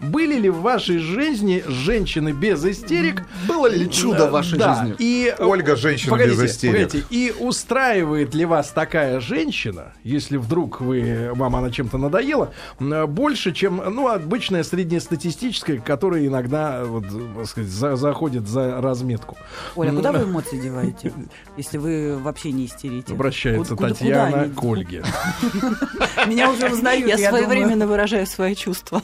[0.00, 3.24] Были ли в вашей жизни женщины без истерик?
[3.48, 4.74] Было ли чудо в вашей да.
[4.74, 4.96] жизни?
[4.98, 6.88] И, Ольга женщина погодите, без истерик.
[6.88, 13.52] Погодите, и устраивает ли вас такая женщина, если вдруг вы, вам она чем-то надоела, больше,
[13.52, 17.04] чем ну, обычная среднестатистическая, которая иногда вот,
[17.48, 19.37] сказать, за, заходит за разметку?
[19.76, 21.12] Оля, куда вы эмоции деваете,
[21.56, 23.14] если вы вообще не истерите?
[23.14, 25.04] Обращается куда, Татьяна куда к Ольге.
[26.26, 27.06] Меня уже узнают.
[27.06, 29.02] Я своевременно выражаю свои чувства.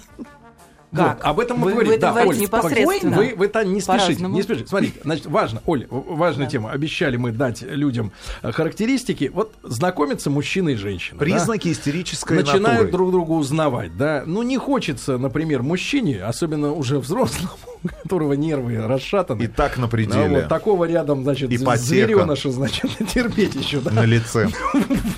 [0.94, 1.18] Как?
[1.18, 1.92] Вот, об этом мы вы, говорим.
[1.92, 3.16] Вы да, Оль, непосредственно.
[3.16, 4.66] Вы, вы там не спешите, не спешите.
[4.66, 6.50] Смотрите, значит, важно, Оля, важная да.
[6.50, 6.70] тема.
[6.70, 9.30] Обещали мы дать людям э, характеристики.
[9.32, 11.18] Вот знакомятся мужчина и женщина.
[11.18, 11.72] Признаки да?
[11.72, 12.90] истерической Начинают натуры.
[12.90, 14.22] друг друга узнавать, да.
[14.26, 17.56] Ну, не хочется, например, мужчине, особенно уже взрослому,
[18.02, 19.42] которого нервы расшатаны.
[19.42, 20.28] И так на пределе.
[20.28, 21.78] Ну, вот такого рядом, значит, Ипотека.
[21.78, 23.90] звереныша, значит, терпеть еще, да.
[23.90, 24.48] На лице.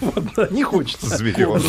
[0.01, 1.07] Вот, да, не хочется.
[1.17, 1.63] Звереныш.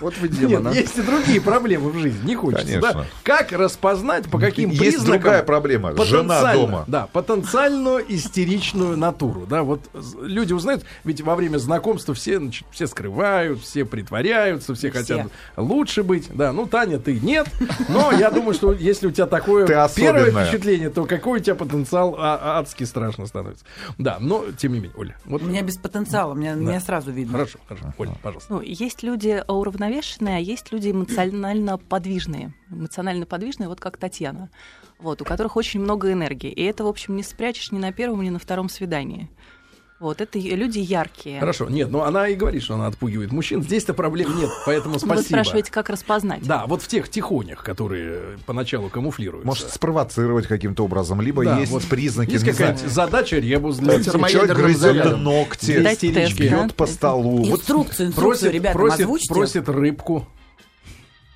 [0.00, 2.92] Вот вы демон, Нет, есть и другие проблемы в жизни, не хочется, Конечно.
[2.92, 3.06] да.
[3.22, 5.12] Как распознать, по каким есть признакам...
[5.12, 6.84] Есть другая проблема, жена дома.
[6.86, 9.82] Да, потенциальную истеричную натуру, да, вот
[10.20, 15.26] люди узнают, ведь во время знакомства все, значит, все скрывают, все притворяются, все, все хотят
[15.56, 17.46] лучше быть, да, ну, Таня, ты нет,
[17.88, 22.16] но я думаю, что если у тебя такое первое впечатление, то какой у тебя потенциал
[22.18, 23.64] а, адски страшно становится.
[23.98, 25.16] Да, но тем не менее, Оля.
[25.24, 25.42] Вот...
[25.42, 26.60] У меня без потенциала, меня, да.
[26.60, 27.32] меня сразу видно.
[27.32, 27.94] Хорошо, хорошо.
[27.98, 28.52] Оля, пожалуйста.
[28.52, 29.89] Ну, есть люди уравновешенные,
[30.36, 32.54] а есть люди эмоционально подвижные.
[32.70, 34.50] Эмоционально подвижные, вот как Татьяна.
[34.98, 36.50] Вот, у которых очень много энергии.
[36.50, 39.28] И это, в общем, не спрячешь ни на первом, ни на втором свидании.
[40.00, 41.40] Вот, это люди яркие.
[41.40, 43.62] Хорошо, нет, но она и говорит, что она отпугивает мужчин.
[43.62, 45.16] Здесь-то проблем нет, поэтому спасибо.
[45.18, 46.42] Вы спрашиваете, как распознать.
[46.42, 49.46] Да, вот в тех тихонях, которые поначалу камуфлируются.
[49.46, 52.30] Может, спровоцировать каким-то образом, либо да, есть вот признаки.
[52.30, 55.72] Есть какая-нибудь задача ребус для Человек грызет ногти,
[56.34, 57.44] бьет по столу.
[57.44, 60.26] Инструкцию, инструкцию, ребята, просит, просит рыбку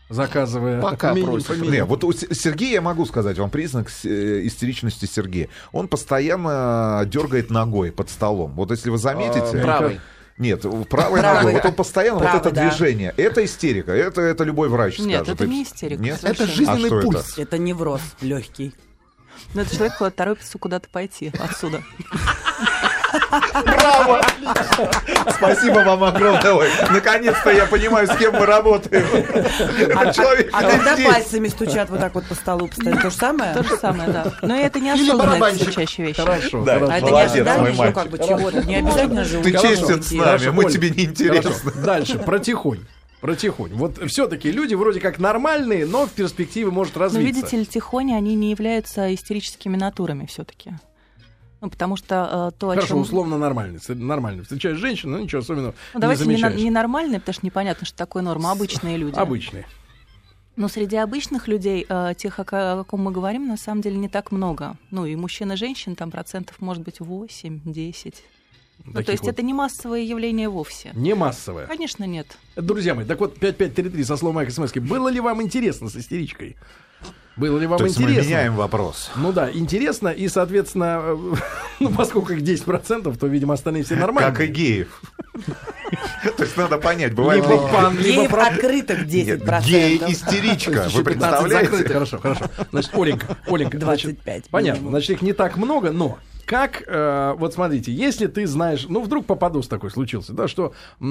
[0.08, 0.80] заказывая.
[0.80, 1.60] Пока просит.
[1.62, 5.48] Не, вот у Сергея я могу сказать вам признак э, истеричности Сергея.
[5.72, 8.52] Он постоянно дергает ногой под столом.
[8.54, 9.58] Вот если вы заметите...
[9.58, 10.00] А, правый.
[10.36, 11.52] Нет, правой ногой.
[11.52, 12.68] Вот он постоянно Правый, вот это да.
[12.68, 13.14] движение.
[13.16, 13.92] Это истерика.
[13.92, 15.40] Это, это любой врач Нет, скажет.
[15.40, 16.02] это не истерика.
[16.02, 16.24] Нет?
[16.24, 17.32] Это жизненный а пульс.
[17.34, 17.42] Это?
[17.42, 18.74] это невроз легкий.
[19.54, 21.82] Но это человек торопится куда-то пойти отсюда.
[23.64, 24.20] Браво!
[25.30, 26.52] Спасибо вам огромное.
[26.52, 29.04] Ой, наконец-то я понимаю, с кем мы работаем.
[29.96, 33.16] А, Человек а, а когда пальцами стучат вот так вот по столу, постоянно, то же
[33.16, 33.54] самое?
[33.54, 34.32] То же самое, да.
[34.42, 36.16] Но это не осознанная звучащая вещь.
[36.16, 36.92] Хорошо, да, хорошо.
[36.92, 38.62] А это не ожидание еще как бы чего-то.
[38.64, 41.72] Не обязательно же Ты честен с нами, мы тебе не интересны.
[41.72, 42.80] Дальше, протихонь.
[43.20, 43.72] Протихонь.
[43.72, 47.20] Вот все-таки люди вроде как нормальные, но в перспективе может развиться.
[47.20, 50.72] Но видите ли, тихони, они не являются истерическими натурами все-таки.
[51.64, 52.98] Ну, потому что э, то, Хорошо, о чем...
[52.98, 53.80] условно нормальный.
[53.88, 54.42] Нормально.
[54.42, 56.60] Встречаешь женщину, ну ничего особенного ну, давайте не, замечаешь.
[56.60, 58.52] не нормальные, потому что непонятно, что такое норма.
[58.52, 59.16] Обычные люди.
[59.16, 59.66] Обычные.
[60.56, 64.30] Но среди обычных людей, э, тех, о, ком мы говорим, на самом деле не так
[64.30, 64.76] много.
[64.90, 68.14] Ну, и мужчин и женщин там процентов может быть 8-10.
[68.84, 69.32] Ну, то есть вот.
[69.32, 70.90] это не массовое явление вовсе.
[70.94, 71.66] Не массовое?
[71.66, 72.36] Конечно, нет.
[72.56, 76.56] Друзья мои, так вот, 5533 со словом Майка смс Было ли вам интересно с истеричкой?
[77.36, 78.14] Было ли вам То интересно?
[78.14, 79.10] мы меняем вопрос.
[79.16, 81.34] Ну да, интересно, и, соответственно, э,
[81.80, 84.32] ну, поскольку их 10%, то, видимо, остальные все нормальные.
[84.32, 85.00] Как и геев.
[86.36, 87.44] То есть надо понять, бывает...
[87.44, 89.62] Либо пан, либо открытых 10%.
[89.64, 91.88] Гей-истеричка, вы представляете?
[91.88, 92.44] Хорошо, хорошо.
[92.70, 93.78] Значит, Оленька, Оленька.
[93.78, 94.44] 25.
[94.50, 99.00] Понятно, значит, их не так много, но как, э, вот смотрите, если ты знаешь, ну,
[99.00, 101.04] вдруг попадос такой случился, да, что э,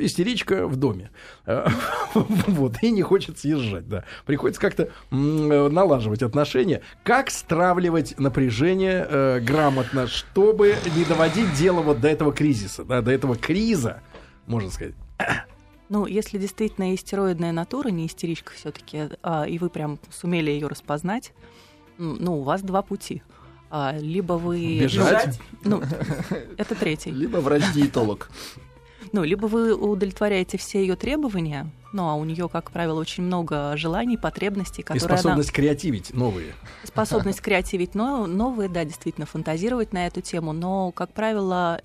[0.00, 1.10] истеричка в доме,
[1.46, 1.66] э,
[2.14, 9.40] вот, и не хочет съезжать, да, приходится как-то э, налаживать отношения, как стравливать напряжение э,
[9.40, 14.02] грамотно, чтобы не доводить дело вот до этого кризиса, да, до этого криза,
[14.46, 14.94] можно сказать.
[15.90, 21.32] Ну, если действительно истероидная натура, не истеричка все-таки, а, и вы прям сумели ее распознать,
[21.96, 23.22] ну, у вас два пути–
[23.70, 24.80] А, либо вы...
[24.80, 25.38] Бежать?
[25.64, 25.82] Ну,
[26.56, 27.10] это третий.
[27.10, 28.30] Либо врач-диетолог.
[29.12, 33.74] Ну, либо вы удовлетворяете все ее требования, ну, а у нее, как правило, очень много
[33.76, 36.48] желаний, потребностей, И которые способность креативить новые.
[36.48, 36.86] она...
[36.86, 41.80] Способность креативить но, новые, да, действительно, фантазировать на эту тему, но, как правило,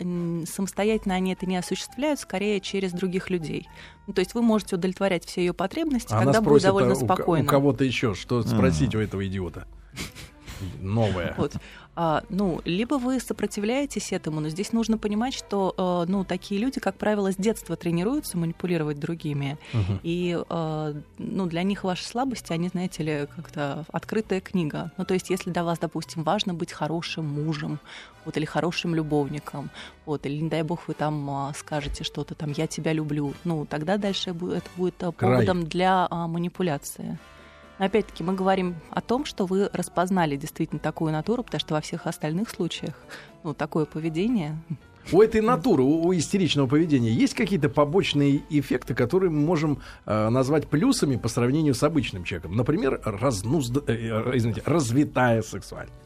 [0.46, 3.68] самостоятельно они это не осуществляют, скорее через других людей.
[4.08, 7.06] Ну, то есть вы можете удовлетворять все ее потребности, Она когда будет довольно а, у,
[7.06, 7.46] спокойно.
[7.46, 9.66] у кого-то еще, что спросить у этого идиота.
[10.82, 11.34] Новое.
[11.38, 11.54] Вот.
[11.96, 16.80] А, ну, либо вы сопротивляетесь этому, но здесь нужно понимать, что э, ну, такие люди,
[16.80, 19.60] как правило, с детства тренируются манипулировать другими.
[19.74, 20.00] Мгм.
[20.02, 24.92] И э, ну, для них ваши слабости, они, знаете ли, как-то открытая книга.
[24.98, 27.80] Ну, то есть, если для вас, допустим, важно быть хорошим мужем,
[28.26, 29.70] вот, или хорошим любовником,
[30.06, 33.66] вот, или, не дай бог, вы там а, скажете что-то там «я тебя люблю», ну,
[33.66, 35.32] тогда дальше это будет а, Край.
[35.32, 37.20] поводом для а, манипуляции.
[37.78, 42.08] Опять-таки мы говорим о том, что вы распознали действительно такую натуру, потому что во всех
[42.08, 42.94] остальных случаях
[43.44, 44.58] ну, такое поведение
[45.12, 50.30] У этой натуры, у, у истеричного поведения есть какие-то побочные эффекты, которые мы можем э,
[50.30, 52.56] назвать плюсами по сравнению с обычным человеком?
[52.56, 53.78] Например, разнузд...
[53.90, 56.03] э, э, извините, развитая сексуальность.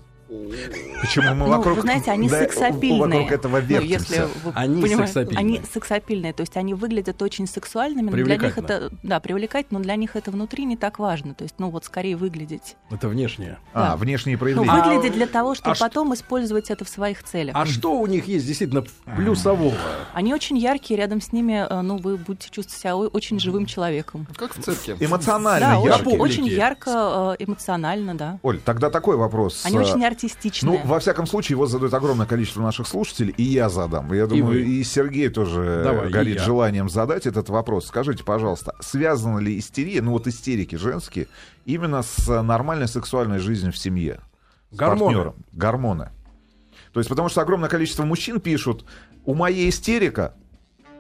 [1.02, 1.76] Почему мы Ну, вокруг...
[1.78, 3.00] вы знаете, они да, сексапильные.
[3.22, 3.94] Вокруг этого Ну, вертимся.
[3.94, 5.40] если вы Они понимаете, сексапильные.
[5.40, 9.80] Они сексапильные, то есть они выглядят очень сексуальными, но для них это, да, привлекать, но
[9.80, 11.34] для них это внутри не так важно.
[11.34, 12.76] То есть, ну вот скорее выглядеть.
[12.92, 13.58] Это внешнее.
[13.74, 13.96] А, да.
[13.98, 14.84] внешние Ну, проявления.
[14.84, 17.56] выглядеть для того, чтобы а что- потом использовать это в своих целях.
[17.56, 18.84] А что у них есть действительно
[19.16, 19.74] плюсового?
[20.14, 24.28] Они очень яркие, рядом с ними, э, ну, вы будете чувствовать себя очень живым человеком.
[24.36, 24.96] Как в цирке.
[25.00, 26.18] Эмоционально Да, яркие.
[26.18, 28.40] очень, очень ярко, э, эмоционально, да.
[28.44, 29.66] Оль, тогда такой вопрос.
[29.66, 29.80] Они Э,
[30.24, 34.12] очень Ну, во всяком случае, его задают огромное количество наших слушателей, и я задам.
[34.14, 34.72] Я думаю, вы.
[34.72, 37.88] и, Сергей тоже Давай, и горит желанием задать этот вопрос.
[37.88, 41.28] Скажите, пожалуйста, связана ли истерия, ну вот истерики женские,
[41.66, 44.22] именно с нормальной сексуальной жизнью в семье?
[44.72, 45.06] С Гормоны.
[45.06, 45.36] партнером?
[45.52, 46.10] Гормоны.
[46.94, 48.86] То есть, потому что огромное количество мужчин пишут,
[49.26, 50.34] у моей истерика,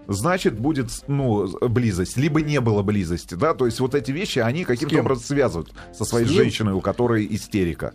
[0.08, 4.63] значит, будет, ну, близость, либо не было близости, да, то есть вот эти вещи, они
[4.63, 7.93] каким-то образом связывают со своей женщиной, у которой истерика.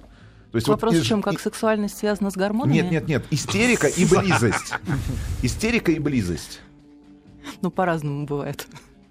[0.52, 2.74] То есть Вопрос вот в и- чем, как сексуальность связана с гормонами?
[2.74, 3.24] нет, нет, нет.
[3.30, 4.74] Истерика и близость.
[5.42, 6.60] Истерика и близость.
[7.62, 8.66] Ну, по-разному бывает.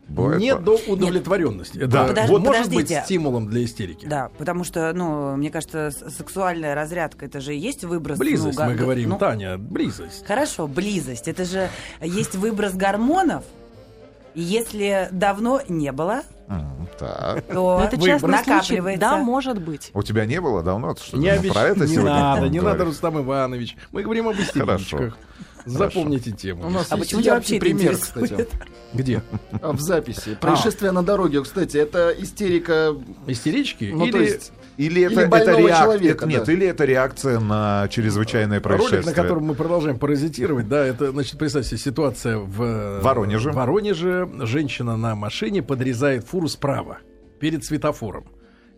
[0.07, 1.77] Бывает Не по- до удовлетворенности.
[1.77, 2.07] Это Да.
[2.09, 4.05] Подож- вот может быть стимулом для истерики.
[4.05, 8.19] Да, потому что, ну, мне кажется, сексуальная разрядка это же и есть выброс.
[8.19, 10.25] ну, Близость, га- мы говорим, ну, Таня, близость.
[10.27, 11.27] Хорошо, близость.
[11.27, 11.69] Это же
[12.01, 13.45] есть выброс гормонов.
[14.35, 16.21] Если давно не было,
[16.99, 17.43] Так.
[17.47, 18.25] то Но это случай.
[18.27, 18.99] накапливается.
[18.99, 19.91] Да, может быть.
[19.93, 20.95] У тебя не было давно?
[20.95, 22.85] Что Не, обещ- про это не сегодня надо, не надо?
[22.85, 23.75] Рустам Иванович.
[23.91, 25.17] Мы говорим об истеричках.
[25.65, 26.65] Запомните тему.
[26.67, 28.47] У нас А почему вообще пример, кстати,
[28.93, 29.21] Где?
[29.61, 30.35] а, в записи.
[30.41, 32.95] Происшествие на дороге, кстати, это истерика.
[33.27, 33.91] Истерички?
[33.93, 36.53] Ну, Или то есть, Или это, Или это больного реак- человека, это- Нет, да.
[36.53, 39.01] или это реакция на чрезвычайное происшествие.
[39.01, 43.51] ролик, на котором мы продолжаем паразитировать, да, это, значит, представьте ситуация в э, Воронеже.
[43.51, 46.97] В Воронеже женщина на машине подрезает фуру справа,
[47.39, 48.25] перед светофором.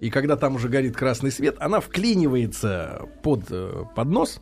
[0.01, 4.41] И когда там уже горит красный свет, она вклинивается под э, поднос,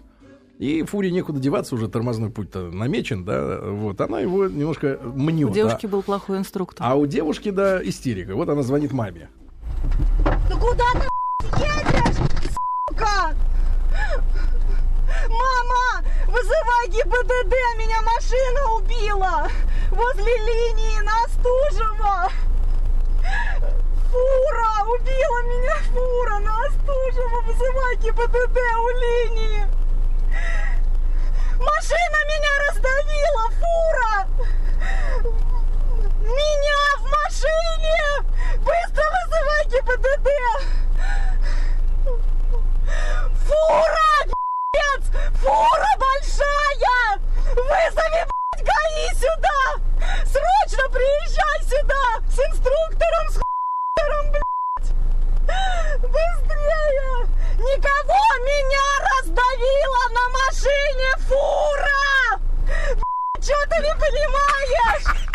[0.57, 5.49] и фуре некуда деваться, уже тормозной путь-то намечен, да, вот, она его немножко мнет.
[5.51, 6.83] У девушки был плохой инструктор.
[6.87, 8.35] А у девушки, да, истерика.
[8.35, 9.29] Вот она звонит маме.
[10.49, 11.10] Ну куда ты
[11.43, 12.17] едешь,
[12.87, 13.35] сука?
[15.29, 19.47] Мама, вызывай ГИБДД, меня машина убила
[19.91, 22.31] возле линии на Остужево.
[24.11, 29.67] Фура, убила меня фура на Остужево, вызывай ГИБДД у линии.
[31.59, 34.27] Машина меня раздавила, фура!
[36.21, 37.99] Меня в машине!
[38.57, 40.80] Быстро вызывай ГИБДД!
[43.51, 44.11] Фура,
[44.71, 45.11] пи***ц!
[45.41, 47.19] Фура большая!
[47.53, 49.59] Вызови, блядь, ГАИ сюда!
[50.25, 52.05] Срочно приезжай сюда!
[52.29, 54.91] С инструктором, с хутором, блядь!
[55.99, 57.27] Быстрее!
[57.59, 62.39] Никого меня раздавила на машине фура!
[63.41, 65.30] Чего ты не понимаешь?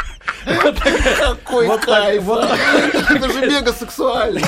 [1.18, 2.28] Какой кайф!
[2.28, 4.40] Это же мега сексуально.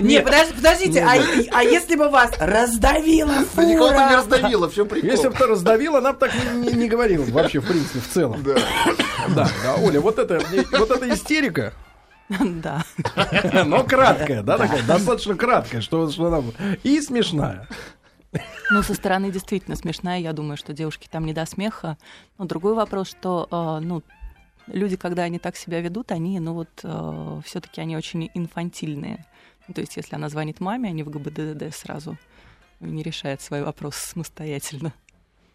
[0.00, 1.14] Не, подожди- подождите, а,
[1.52, 4.16] а если бы вас раздавила Да никого ты не фура?
[4.16, 5.10] раздавила, в чем прикол?
[5.10, 8.42] Если бы ты раздавил, она бы так не, говорила вообще, в принципе, в целом.
[8.44, 8.54] Да.
[9.28, 10.40] Да, да, Оля, вот это,
[10.78, 11.72] вот эта истерика,
[12.28, 12.84] Да.
[13.64, 16.42] но краткая, да, такая, достаточно краткая, что, что она
[16.82, 17.66] и смешная.
[18.70, 20.18] Ну, со стороны действительно смешная.
[20.18, 21.96] Я думаю, что девушки там не до смеха.
[22.36, 24.02] Но другой вопрос, что, э, ну,
[24.66, 26.68] люди, когда они так себя ведут, они, ну вот,
[27.44, 29.24] все-таки они очень инфантильные.
[29.66, 32.16] Ну, то есть, если она звонит маме, они в ГБДД сразу.
[32.80, 34.92] не решает свои вопросы самостоятельно.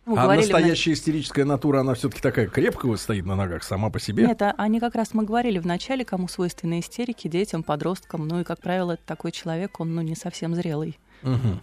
[0.05, 3.89] Мы а говорили в настоящая истерическая натура, она все-таки такая крепкая стоит на ногах сама
[3.89, 4.25] по себе?
[4.27, 8.27] Нет, а- они как раз мы говорили в начале, кому свойственны истерики, детям, подросткам.
[8.27, 10.99] Ну и, как правило, такой человек, он ну, не совсем зрелый.
[11.21, 11.61] Мгм.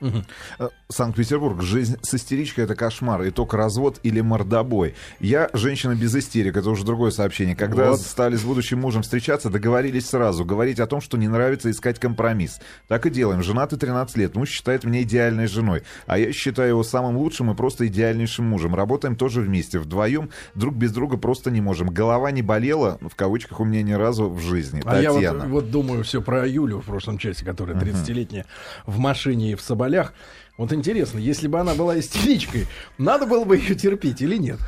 [0.00, 1.62] Э, Санкт-Петербург.
[1.62, 3.26] Жизнь с истеричкой это кошмар.
[3.28, 4.94] Итог развод или мордобой.
[5.20, 6.56] Я женщина без истерик.
[6.56, 7.56] Это уже другое сообщение.
[7.56, 8.00] Когда Вот.
[8.00, 10.44] стали с будущим мужем встречаться, договорились сразу.
[10.44, 12.60] Говорить о том, что не нравится искать компромисс.
[12.88, 13.42] Так и делаем.
[13.42, 14.34] Женаты 13 лет.
[14.36, 15.82] Муж считает меня идеальной женой.
[16.06, 18.74] А я считаю его самым лучшим и просто идеальнейшим мужем.
[18.74, 19.78] Работаем тоже вместе.
[19.78, 21.88] Вдвоем друг без друга просто не можем.
[21.88, 24.82] Голова не болела, в кавычках, у меня ни разу в жизни.
[24.84, 25.40] А я Татьяна.
[25.40, 28.46] вот, вот думаю все про Юлю в прошлом часе, которая 30-летняя
[28.86, 30.12] в машине и в соболях.
[30.56, 34.60] Вот интересно, если бы она была истеричкой, надо было бы ее терпеть или нет?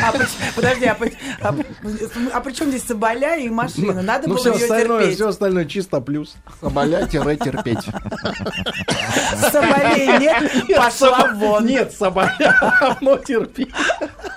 [0.00, 0.14] А,
[0.54, 0.96] подожди, а,
[1.40, 1.54] а,
[2.32, 4.00] а при чем здесь соболя и машина?
[4.00, 5.16] Надо ну, было все ее остальное, терпеть.
[5.16, 6.36] все остальное чисто плюс.
[6.60, 7.84] Соболя-терпеть.
[9.50, 11.66] Соболей нет, пошла вон.
[11.66, 13.66] Нет, соболя, но терпи.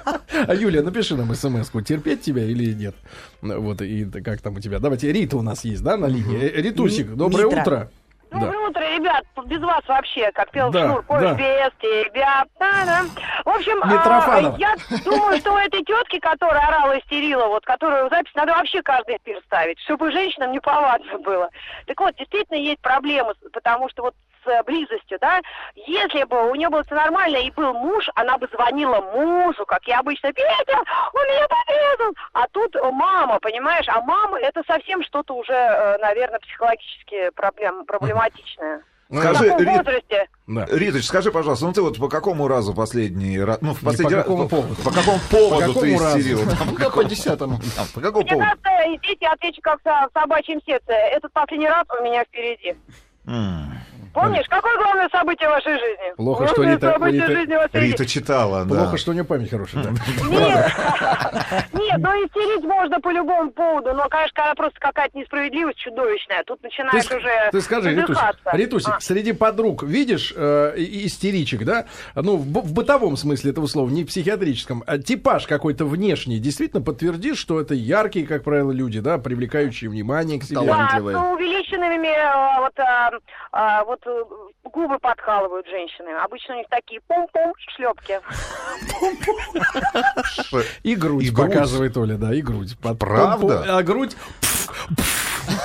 [0.04, 2.96] А Юлия, напиши нам смс-ку, терпеть тебя или нет.
[3.44, 4.80] Вот, и как там у тебя.
[4.80, 6.40] Давайте, Рита у нас есть, да, на линии?
[6.40, 7.62] Ритусик, доброе Митра.
[7.62, 7.92] утро.
[8.32, 8.40] Да.
[8.40, 9.26] Доброе утро, ребят.
[9.46, 11.16] Без вас вообще, как пел Да, Шнур, да.
[11.16, 12.46] «Ой, без тебя.
[12.58, 13.02] Та-да.
[13.44, 18.32] В общем, а, я думаю, что у этой тетки, которая орала, истерила, вот, которую запись
[18.34, 21.50] надо вообще каждый эфир ставить, чтобы женщинам неповадно было.
[21.88, 25.40] Так вот, действительно есть проблемы, потому что вот с э, близостью, да,
[25.76, 29.86] если бы у нее было все нормально и был муж, она бы звонила мужу, как
[29.88, 30.78] я обычно, Петя,
[31.14, 36.40] он меня подрезал, а тут мама, понимаешь, а мама это совсем что-то уже, э, наверное,
[36.40, 38.84] психологически проблем, проблематичное.
[39.10, 40.28] В Скажи, таком Рит, возрасте.
[40.48, 40.66] Да.
[40.72, 44.16] Риточ, скажи, пожалуйста, ну ты вот по какому разу последний раз, ну в по последний
[44.16, 44.74] раз, какому поводу?
[44.76, 46.20] по какому поводу По ты какому разу?
[46.20, 46.46] истерил?
[46.46, 47.58] Да, по Да, по какому- десятому.
[47.76, 49.18] да, По какому Мне поводу?
[49.20, 50.94] я отвечу как со- в собачьем сердце.
[50.94, 52.74] Этот последний раз у меня впереди.
[54.14, 56.16] Помнишь, какое главное событие в вашей жизни?
[56.18, 58.76] Плохо, что Рита- событие Рита- Рита читала, да.
[58.76, 59.84] Плохо, что у нее память хорошая.
[59.84, 59.90] да.
[60.30, 60.72] Нет,
[61.74, 66.60] нет, ну истерить можно по любому поводу, но, конечно, когда просто какая-то несправедливость чудовищная, тут
[66.62, 67.94] ск- уже ты скажи,
[68.54, 69.00] Ритусик, А.
[69.00, 71.86] среди подруг видишь э, истеричек, да?
[72.16, 74.84] Ну, в, бытовом смысле этого слова, не в психиатрическом.
[74.88, 80.40] А типаж какой-то внешний действительно подтвердишь, что это яркие, как правило, люди, да, привлекающие внимание
[80.40, 80.62] к себе.
[80.62, 83.12] Да, с увеличенными э, вот, а,
[83.52, 86.10] а, вот э, губы подкалывают женщины.
[86.24, 88.20] Обычно у них такие пум-пум шлепки.
[90.84, 92.78] И грудь, показывает Оля, да, и грудь.
[92.82, 93.78] Правда?
[93.78, 94.16] А грудь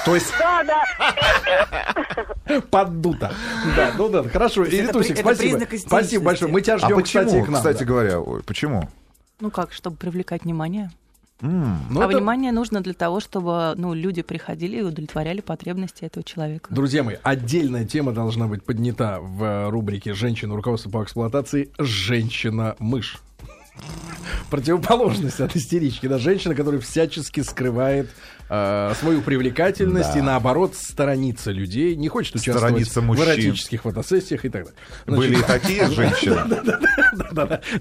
[0.04, 2.60] То есть Да, да.
[2.70, 3.32] поддута.
[3.76, 4.64] Да, ну да, хорошо.
[4.64, 5.78] есть это Ритусик, при- это спасибо.
[5.88, 6.52] Спасибо большое.
[6.52, 7.56] Мы тебя А ждем, почему, кстати, к нам.
[7.56, 8.88] кстати говоря, почему?
[9.40, 10.90] Ну как, чтобы привлекать внимание.
[11.42, 11.78] М.
[11.90, 16.24] Ну, а это- внимание нужно для того, чтобы ну, люди приходили и удовлетворяли потребности этого
[16.24, 16.72] человека.
[16.74, 20.56] Друзья мои, отдельная тема должна быть поднята в э, рубрике «Женщина.
[20.56, 21.70] Руководство по эксплуатации.
[21.78, 23.18] Женщина-мышь».
[24.50, 28.08] Противоположность от истерички, да, женщина, которая всячески скрывает
[28.48, 30.18] э, свою привлекательность Да.
[30.18, 34.78] и наоборот сторонится людей, не хочет участвовать в эротических фотосессиях и так далее.
[35.06, 36.40] Значит, Были и такие женщины.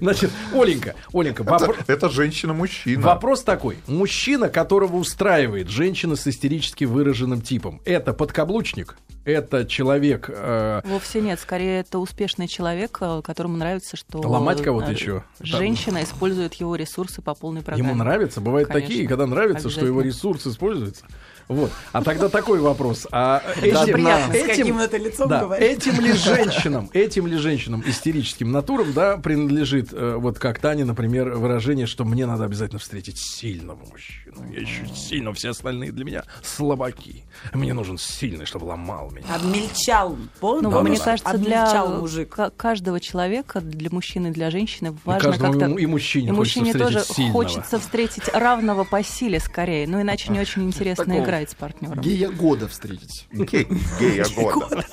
[0.00, 3.02] Значит, Оленька, Оленька, Это, вопро- это женщина-мужчина.
[3.02, 3.78] Вопрос такой.
[3.86, 8.96] Мужчина, которого устраивает женщина с истерически выраженным типом, это подкаблучник?
[9.24, 10.30] Это человек...
[10.32, 15.24] э, Вовсе нет, скорее это успешный человек, э, которому нравится, что Ломать кого-то э, еще?
[15.40, 17.88] женщина использует его ресурсы по полной программе.
[17.90, 18.40] ему нравится?
[18.40, 18.88] Бывают Конечно.
[18.88, 20.12] такие, когда нравится, что его Обязательно.
[20.56, 21.04] Используется.
[21.48, 21.70] Вот.
[21.92, 23.06] А тогда такой вопрос.
[23.12, 27.84] А этим, приятно, с этим- каким это лицом да, этим ли женщинам, этим ли женщинам
[27.86, 33.18] истерическим натурам, да, принадлежит, э, вот как Таня, например, выражение, что мне надо обязательно встретить
[33.18, 34.52] сильного мужчину.
[34.52, 37.24] Я ищу сильного, все остальные для меня слабаки.
[37.52, 39.26] Мне нужен сильный, чтобы ломал меня.
[39.34, 40.16] Обмельчал.
[40.42, 42.30] Ну, мне кажется, для мужик.
[42.30, 45.66] ка- каждого человека, для мужчины и для женщины важно как-то...
[45.66, 47.32] и мужчине и хочется мужчине тоже сильного.
[47.32, 52.00] хочется встретить равного по силе скорее, ну иначе не очень интересно Такого играть с партнером.
[52.00, 53.26] Гея года встретить.
[53.32, 54.84] Гея года.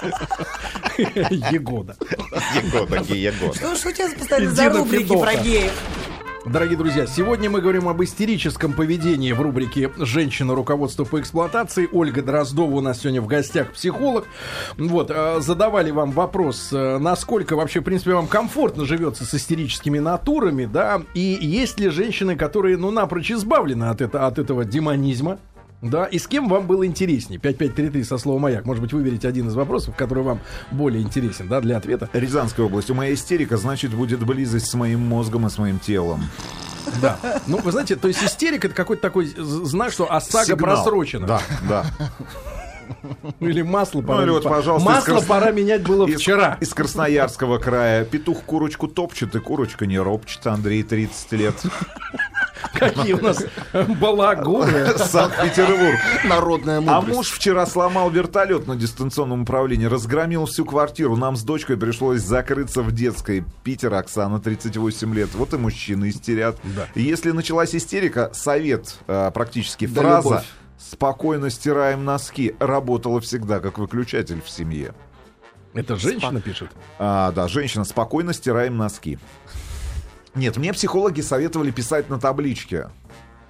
[0.97, 1.95] Егода.
[2.55, 3.55] Егода, гея года.
[3.55, 5.71] Что ж у тебя постоянно за рубрики про геев?
[6.45, 10.53] Дорогие друзья, сегодня мы говорим об истерическом поведении в рубрике «Женщина.
[10.53, 11.87] Руководство по эксплуатации».
[11.89, 14.25] Ольга Дроздова у нас сегодня в гостях, психолог.
[14.77, 19.99] Вот, э, задавали вам вопрос, э, насколько вообще, в принципе, вам комфортно живется с истерическими
[19.99, 25.39] натурами, да, и есть ли женщины, которые, ну, напрочь избавлены от, это, от этого демонизма,
[25.83, 27.39] да, и с кем вам было интереснее?
[27.39, 28.65] 5533 со словом «Маяк».
[28.65, 30.39] Может быть, выберите один из вопросов, который вам
[30.71, 32.09] более интересен, да, для ответа.
[32.13, 32.89] Рязанская область.
[32.89, 36.23] У моей истерика, значит, будет близость с моим мозгом и с моим телом.
[37.01, 37.17] Да.
[37.47, 40.57] Ну, вы знаете, то есть истерика это какой-то такой знак, что ОСАГО Сигнал.
[40.75, 41.27] просрочена.
[41.27, 41.85] Да, да.
[43.39, 44.23] Или масло Ну, пора.
[44.23, 46.57] или вот, по- пожалуйста, масло Крас- пора менять было Из- вчера.
[46.59, 48.03] Из Красноярского края.
[48.03, 50.45] Петух курочку топчет, и курочка не ропчет.
[50.47, 51.55] Андрей, 30 лет.
[52.73, 53.43] Какие у нас
[53.99, 54.93] балагуры.
[54.97, 55.95] Санкт-Петербург.
[56.25, 57.07] Народная А мудрость.
[57.15, 61.15] муж вчера сломал вертолет на дистанционном управлении, разгромил всю квартиру.
[61.15, 63.43] Нам с дочкой пришлось закрыться в детской.
[63.63, 65.29] Питер, Оксана, 38 лет.
[65.33, 66.57] Вот и мужчины истерят.
[66.63, 66.87] Да.
[66.95, 69.87] Если началась истерика, совет а, практически.
[69.87, 70.45] Да Фраза любовь.
[70.77, 74.93] «спокойно стираем носки» работала всегда как выключатель в семье.
[75.73, 76.69] Это женщина пишет.
[76.99, 79.17] А, да, женщина, спокойно стираем носки.
[80.35, 82.89] Нет, мне психологи советовали писать на табличке.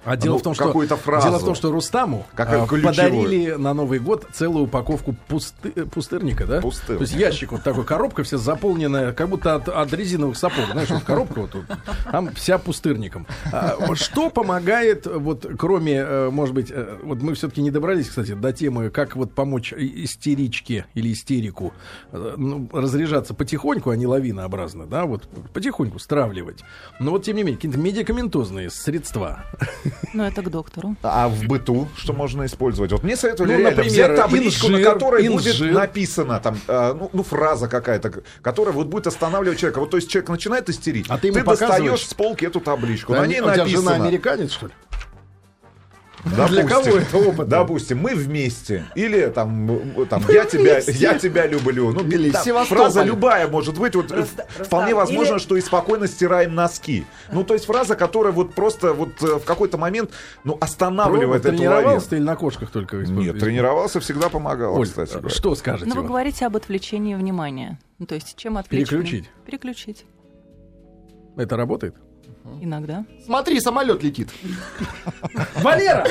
[0.04, 1.26] А дело Ну, в том, что фразу.
[1.26, 6.46] дело в том, что Рустаму а, подарили на Новый год целую упаковку пусты- э, пустырника,
[6.46, 6.60] да?
[6.60, 6.98] Пустырника.
[6.98, 10.90] То есть ящик вот такой, коробка вся заполненная, как будто от, от резиновых сапог, знаешь,
[10.90, 11.64] вот коробка вот тут,
[12.10, 13.26] там вся пустырником.
[13.52, 18.32] А, что помогает вот кроме, э, может быть, э, вот мы все-таки не добрались, кстати,
[18.34, 21.72] до темы, как вот помочь истеричке или истерику
[22.12, 26.60] ну, разряжаться потихоньку, а не лавинообразно, да, вот потихоньку стравливать.
[27.00, 29.44] Но вот тем не менее какие-то медикаментозные средства.
[30.12, 30.96] Но это к доктору.
[31.02, 32.92] А в быту что можно использовать?
[32.92, 35.72] Вот мне советовали Ну, реально например, взять табличку, на инжир, которой будет инжир.
[35.74, 39.80] написано там, э, ну, ну, фраза какая-то, которая вот будет останавливать человека.
[39.80, 43.20] Вот то есть человек начинает истерить, А ты ему достаешь с полки эту табличку, Да,
[43.22, 43.94] на ней у тебя жена написано.
[44.06, 44.72] американец, что ли?
[46.24, 47.48] Допустим, Для кого это опыт?
[47.48, 48.86] Допустим, мы вместе.
[48.94, 49.68] Или там,
[50.08, 51.92] там я тебя, я тебя люблю.
[51.92, 52.78] Ну, Или да, Севастополь.
[52.84, 53.94] фраза любая может быть.
[53.94, 57.04] Вот Руста- вполне Рустам, возможно, или- что и спокойно стираем носки.
[57.30, 60.10] Ну, то есть фраза, которая вот просто вот э, в какой-то момент,
[60.44, 61.70] ну, останавливает эту лавину.
[61.70, 62.96] тренировался ты или на кошках только?
[62.96, 65.12] Нет, тренировался, всегда помогало, Оль, кстати.
[65.12, 65.28] говоря.
[65.28, 65.88] что скажете?
[65.88, 66.08] Но вы вот?
[66.08, 67.78] говорите об отвлечении внимания.
[67.98, 68.88] Ну, то есть чем отвлечь?
[68.88, 69.30] Переключить.
[69.46, 70.06] Переключить.
[71.36, 71.96] Это работает?
[72.60, 73.04] Иногда.
[73.24, 74.28] Смотри, самолет летит.
[75.56, 76.04] Валера!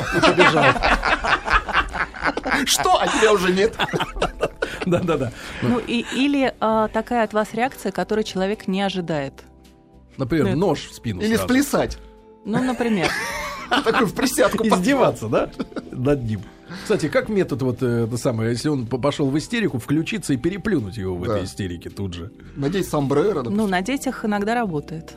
[2.66, 3.00] Что?
[3.00, 3.76] А тебя уже нет.
[4.86, 5.32] Да-да-да.
[5.62, 9.44] Ну, и, или а, такая от вас реакция, которую человек не ожидает.
[10.18, 10.58] Например, Нет.
[10.58, 11.48] нож в спину Или сразу.
[11.50, 11.98] сплясать.
[12.46, 13.08] Ну, например.
[13.70, 14.66] Такой в присядку.
[14.68, 15.50] Издеваться, да?
[15.92, 16.42] Над ним.
[16.84, 20.98] Кстати, как метод вот э, это самое, если он пошел в истерику, включиться и переплюнуть
[20.98, 21.36] его в Да.
[21.38, 22.32] этой истерике тут же.
[22.56, 23.36] Надеюсь, сомбреро.
[23.44, 23.58] допустим.
[23.58, 25.14] Ну, на детях иногда работает.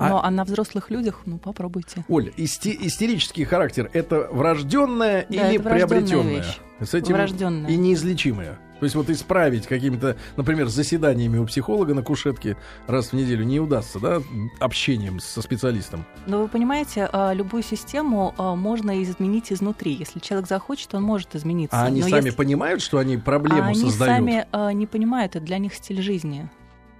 [0.00, 2.04] А- Но, а, на взрослых людях, ну, попробуйте.
[2.08, 6.36] Оль, исти- истерический характер это врожденное Да, или это врожденная приобретенное?
[6.38, 6.58] вещь.
[6.80, 7.70] С этим Врожденная.
[7.70, 8.58] и неизлечимое.
[8.78, 13.60] То есть вот исправить какими-то, например, заседаниями у психолога на кушетке раз в неделю не
[13.60, 14.22] удастся, да,
[14.58, 16.06] общением со специалистом.
[16.26, 19.92] Но вы понимаете, а, любую систему а, можно изменить изнутри.
[19.92, 21.76] Если человек захочет, он может измениться.
[21.78, 24.16] А они Но сами если- понимают, что они проблему а они создают?
[24.16, 26.48] сами а, не понимают, это для них стиль жизни.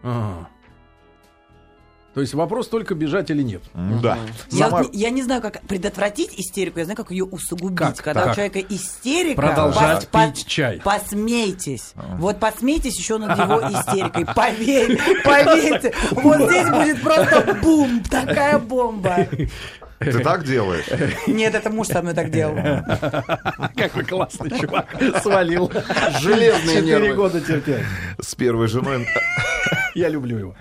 [0.02, 0.48] Ага.
[2.14, 3.62] То есть вопрос только бежать или нет.
[4.02, 4.18] Да.
[4.50, 7.78] Я, Сама- не- я не знаю, как предотвратить истерику, я знаю, как ее усугубить.
[7.78, 7.96] Как?
[7.98, 8.32] Когда Так.
[8.32, 9.40] у человека истерика...
[9.40, 10.80] Продолжать пос- пить чай.
[10.82, 11.92] Посмейтесь.
[12.18, 14.26] Вот посмейтесь еще над его истерикой.
[14.34, 15.94] Поверь, поверьте.
[16.10, 19.28] Вот здесь будет просто бум, такая бомба.
[20.00, 20.86] Ты так делаешь?
[21.28, 22.56] Нет, это муж со мной так делал.
[23.76, 24.86] Какой классный чувак.
[25.22, 25.70] Свалил.
[26.20, 27.14] Железные Четыре нервы.
[27.14, 27.78] года терпел.
[28.20, 29.06] С первой женой...
[29.94, 30.54] Я люблю его.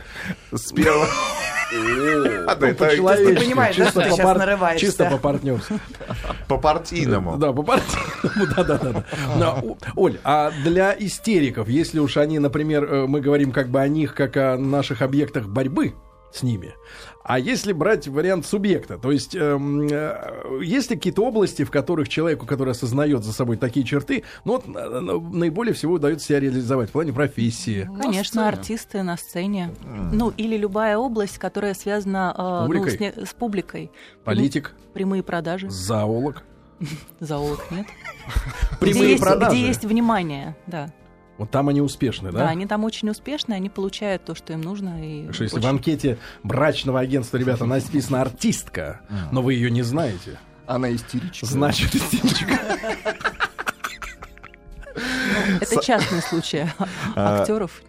[0.52, 0.74] С.
[2.48, 4.78] А, да, это По-человечески, Ты понимаешь, да, что ты по пар-?
[4.78, 5.80] Чисто по-партнерски.
[6.48, 7.38] по-партийному.
[7.38, 9.64] Да, по партийному, да-да-да.
[9.96, 14.16] Оль, а для истериков, если уж они, например, э, мы говорим как бы о них,
[14.16, 15.94] как о наших объектах борьбы
[16.34, 16.74] с ними,
[17.24, 22.08] а если брать вариант субъекта, то есть эм, э, есть ли какие-то области, в которых
[22.10, 26.40] человеку, который осознает за собой такие черты, ну вот на- на- наиболее всего удается себя
[26.40, 29.72] реализовать в плане профессии, Конечно, артисты на сцене.
[30.12, 32.92] Ну, или любая область, которая связана э, ну, Публикой?
[32.92, 33.92] с, не- с публикой.
[34.24, 35.70] политик, Прямые продажи.
[35.70, 36.44] зоолог.
[37.20, 37.86] Зоолог нет.
[38.80, 39.56] Прямые где, есть, продажи.
[39.58, 40.92] где есть внимание, да.
[41.40, 42.40] Вот там они успешны, да.
[42.40, 42.50] да?
[42.50, 45.02] они там очень успешны, они получают то, что им нужно.
[45.02, 49.00] И что если в анкете брачного агентства, ребята, написано артистка,
[49.32, 50.38] но вы ее не знаете,
[50.68, 51.46] Она истеричка.
[51.46, 52.60] значит истеричка.
[55.62, 56.68] Это частный случай
[57.16, 57.82] А, актеров.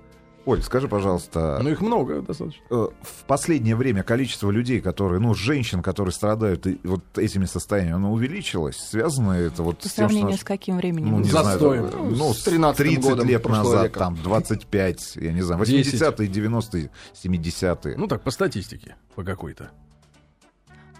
[0.47, 2.62] Оль, скажи, пожалуйста, Ну их много достаточно.
[2.70, 7.97] э, в последнее время количество людей, которые, ну, женщин, которые страдают и- вот этими состояниями,
[7.97, 8.76] оно увеличилось?
[8.76, 10.41] Связано это вот По с тем, сравнению что...
[10.41, 11.11] с каким временем?
[11.11, 11.91] Ну, не Застоем.
[11.91, 13.99] знаю, ну, С 13-м 30 годом лет назад, века.
[13.99, 15.95] там, 25, я не знаю, 10.
[16.01, 16.91] 80-е, 90-е,
[17.22, 17.97] 70-е.
[17.99, 19.70] Ну так, по статистике, по какой-то.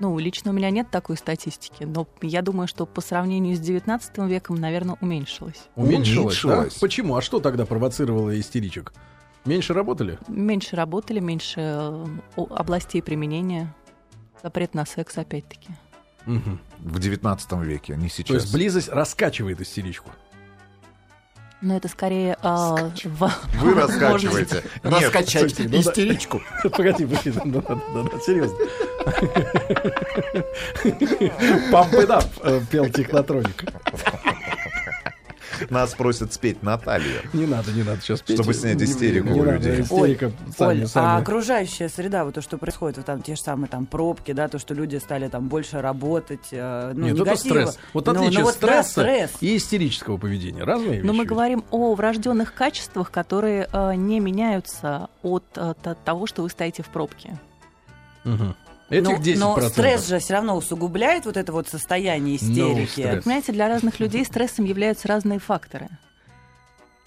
[0.01, 4.19] Ну, лично у меня нет такой статистики, но я думаю, что по сравнению с 19
[4.29, 5.61] веком, наверное, уменьшилось.
[5.77, 6.49] Уменьшилось, да?
[6.49, 6.75] Уменьшилось.
[6.75, 7.17] Почему?
[7.17, 8.93] А что тогда провоцировало истеричек?
[9.45, 10.19] Меньше работали?
[10.29, 13.73] Меньше работали, меньше э, областей применения.
[14.43, 15.71] Запрет на секс, опять-таки.
[16.27, 16.61] Мгм.
[16.79, 18.43] В 19 веке, не То сейчас.
[18.43, 20.11] есть близость раскачивает истеричку.
[21.63, 22.39] Но это скорее...
[22.43, 24.63] а, в- Вы раскачиваете.
[24.85, 26.41] Нет, Раскачать ну истеричку.
[26.63, 28.57] Погоди, погоди, да, да, да, серьезно.
[31.71, 33.65] Pump it up, э, пел технотроник.
[35.69, 37.21] Нас просят спеть Наталью.
[37.33, 38.37] Не надо, не надо сейчас петь.
[38.37, 39.81] Чтобы снять Не- истерику не у надо, людей.
[39.83, 41.23] Истерика сами, Оль, а сами.
[41.23, 44.59] окружающая среда, вот то, что происходит, вот там те же самые там пробки, да, то,
[44.59, 47.37] что люди стали там больше работать, э, ну, Нет, это негатива.
[47.55, 47.79] стресс.
[47.93, 49.31] Вот Ну, отличие ну, вот да, стресса стресс.
[49.41, 50.65] и истерического поведения.
[50.65, 51.07] Разные вещи.
[51.07, 56.43] Но мы говорим о врожденных качествах, которые э, не меняются от э, т- того, что
[56.43, 57.39] вы стоите в пробке.
[58.25, 58.55] Мгм.
[58.91, 59.39] Этих но, 10%.
[59.39, 62.91] но стресс же все равно усугубляет вот это вот состояние истерики.
[62.91, 63.25] стресс.
[63.25, 65.89] Понимаете, для разных людей стрессом являются разные факторы.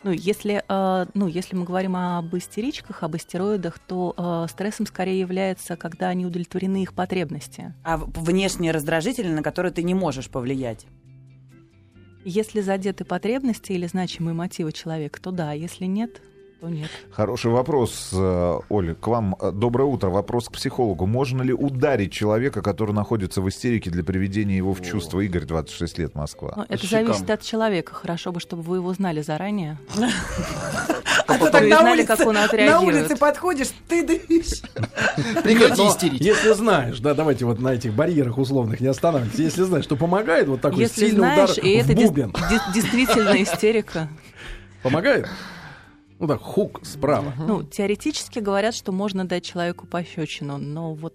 [0.03, 5.19] Ну, если, э, ну, если мы говорим об истеричках, об истероидах, то э, стрессом скорее
[5.19, 7.73] является, когда они удовлетворены их потребности.
[7.83, 10.85] А внешние раздражители, на которые ты не можешь повлиять.
[12.25, 16.21] Если задеты потребности или значимые мотивы человека, то да, если нет,
[16.63, 16.89] то нет.
[17.11, 19.35] Хороший вопрос, э, Оля, к вам.
[19.41, 20.09] Э, Доброе утро.
[20.09, 21.05] Вопрос к психологу.
[21.05, 25.19] Можно ли ударить человека, который находится в истерике для приведения его в чувство?
[25.19, 26.53] Игорь, 26 лет, Москва.
[26.55, 27.07] Но это щекам.
[27.07, 27.93] зависит от человека.
[27.93, 29.77] Хорошо бы, чтобы вы его знали заранее.
[31.25, 34.61] А то так на знали, улице, как он на улице подходишь, ты дышишь.
[35.43, 36.19] Прекрати истерить.
[36.19, 39.39] Если знаешь, да, давайте вот на этих барьерах условных не останавливайтесь.
[39.39, 42.33] Если знаешь, что помогает вот такой сильный удар в бубен.
[42.73, 44.09] действительно истерика.
[44.81, 45.27] Помогает?
[46.23, 47.33] Ну так, хук справа.
[47.37, 51.13] Ну, теоретически говорят, что можно дать человеку пощечину, но вот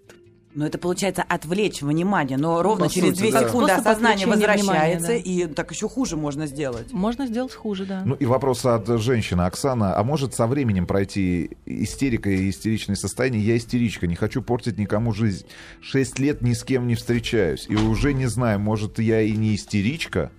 [0.55, 3.41] Но это получается отвлечь внимание, но ровно по через сути, две да.
[3.41, 6.93] секунды Способ осознание возвращается, внимания, и так еще хуже можно сделать.
[6.93, 8.03] можно сделать хуже, да.
[8.05, 9.41] Ну и вопрос от женщины.
[9.43, 13.41] Оксана, а может со временем пройти истерика и истеричное состояние?
[13.43, 15.47] Я истеричка, не хочу портить никому жизнь.
[15.81, 17.65] Шесть лет ни с кем не встречаюсь.
[17.67, 20.33] И уже не знаю, может я и не истеричка?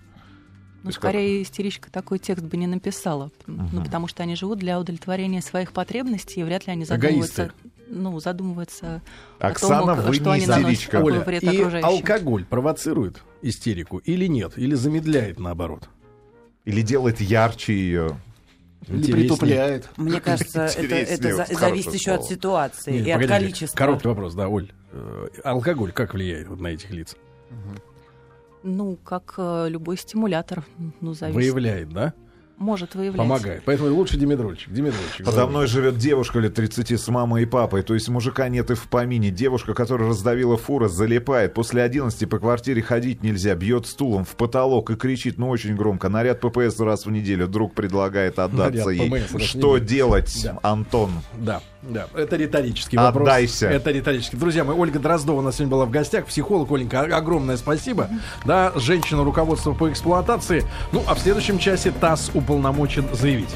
[0.84, 3.32] Ну, скорее, истеричка такой текст бы не написала.
[3.48, 7.52] Ну, потому что они живут для удовлетворения своих потребностей, и вряд ли они задумываются,
[7.88, 9.02] ну, задумываются
[9.40, 10.98] Оксана, о том, вы что не они наносят истеричка.
[10.98, 11.88] какой Оля, вред и окружающим.
[11.88, 14.54] алкоголь провоцирует истерику или нет?
[14.58, 15.90] Или замедляет наоборот?
[16.66, 18.18] Или делает ярче ее?
[18.88, 19.90] Или притупляет.
[19.98, 23.78] Мне кажется, это, это зависит еще от ситуации Нет, и от погодите, количества.
[23.78, 24.72] Короткий вопрос, да, Оль.
[24.92, 27.16] Э, Алкоголь как влияет вот на этих лиц?
[28.64, 30.66] Ну, как э, любой стимулятор,
[31.02, 31.36] ну, зависит.
[31.36, 32.14] Выявляет, да?
[32.60, 33.18] Может выявлять.
[33.18, 33.64] Помогает.
[33.66, 34.72] Поэтому лучше Димитрольчик.
[34.72, 35.26] Димитрольчик.
[35.26, 38.76] Подо мной живет девушка лет 30 с мамой и папой, то есть мужика нет и
[38.76, 39.32] в помине.
[39.32, 41.54] Девушка, которая раздавила фура, залипает.
[41.54, 46.10] После 11 по квартире ходить нельзя, бьет стулом в потолок и кричит, ну очень громко.
[46.10, 47.48] Наряд ППС раз в неделю.
[47.48, 49.10] Друг предлагает отдаться Наряд ей.
[49.10, 50.60] ПМС Что делать, Да.
[50.62, 51.12] Антон?
[51.38, 52.08] Да, да.
[52.14, 53.24] Это риторический вопрос.
[53.28, 53.68] Отдайся.
[53.68, 54.36] Это риторический.
[54.36, 56.26] Друзья мои, Ольга Дроздова у нас сегодня была в гостях.
[56.26, 58.10] Психолог, Оленька, о- огромное спасибо.
[58.44, 60.66] Да, женщина руководство по эксплуатации.
[60.92, 63.56] Ну, а в следующем часе ТАСС уполномочен заявить.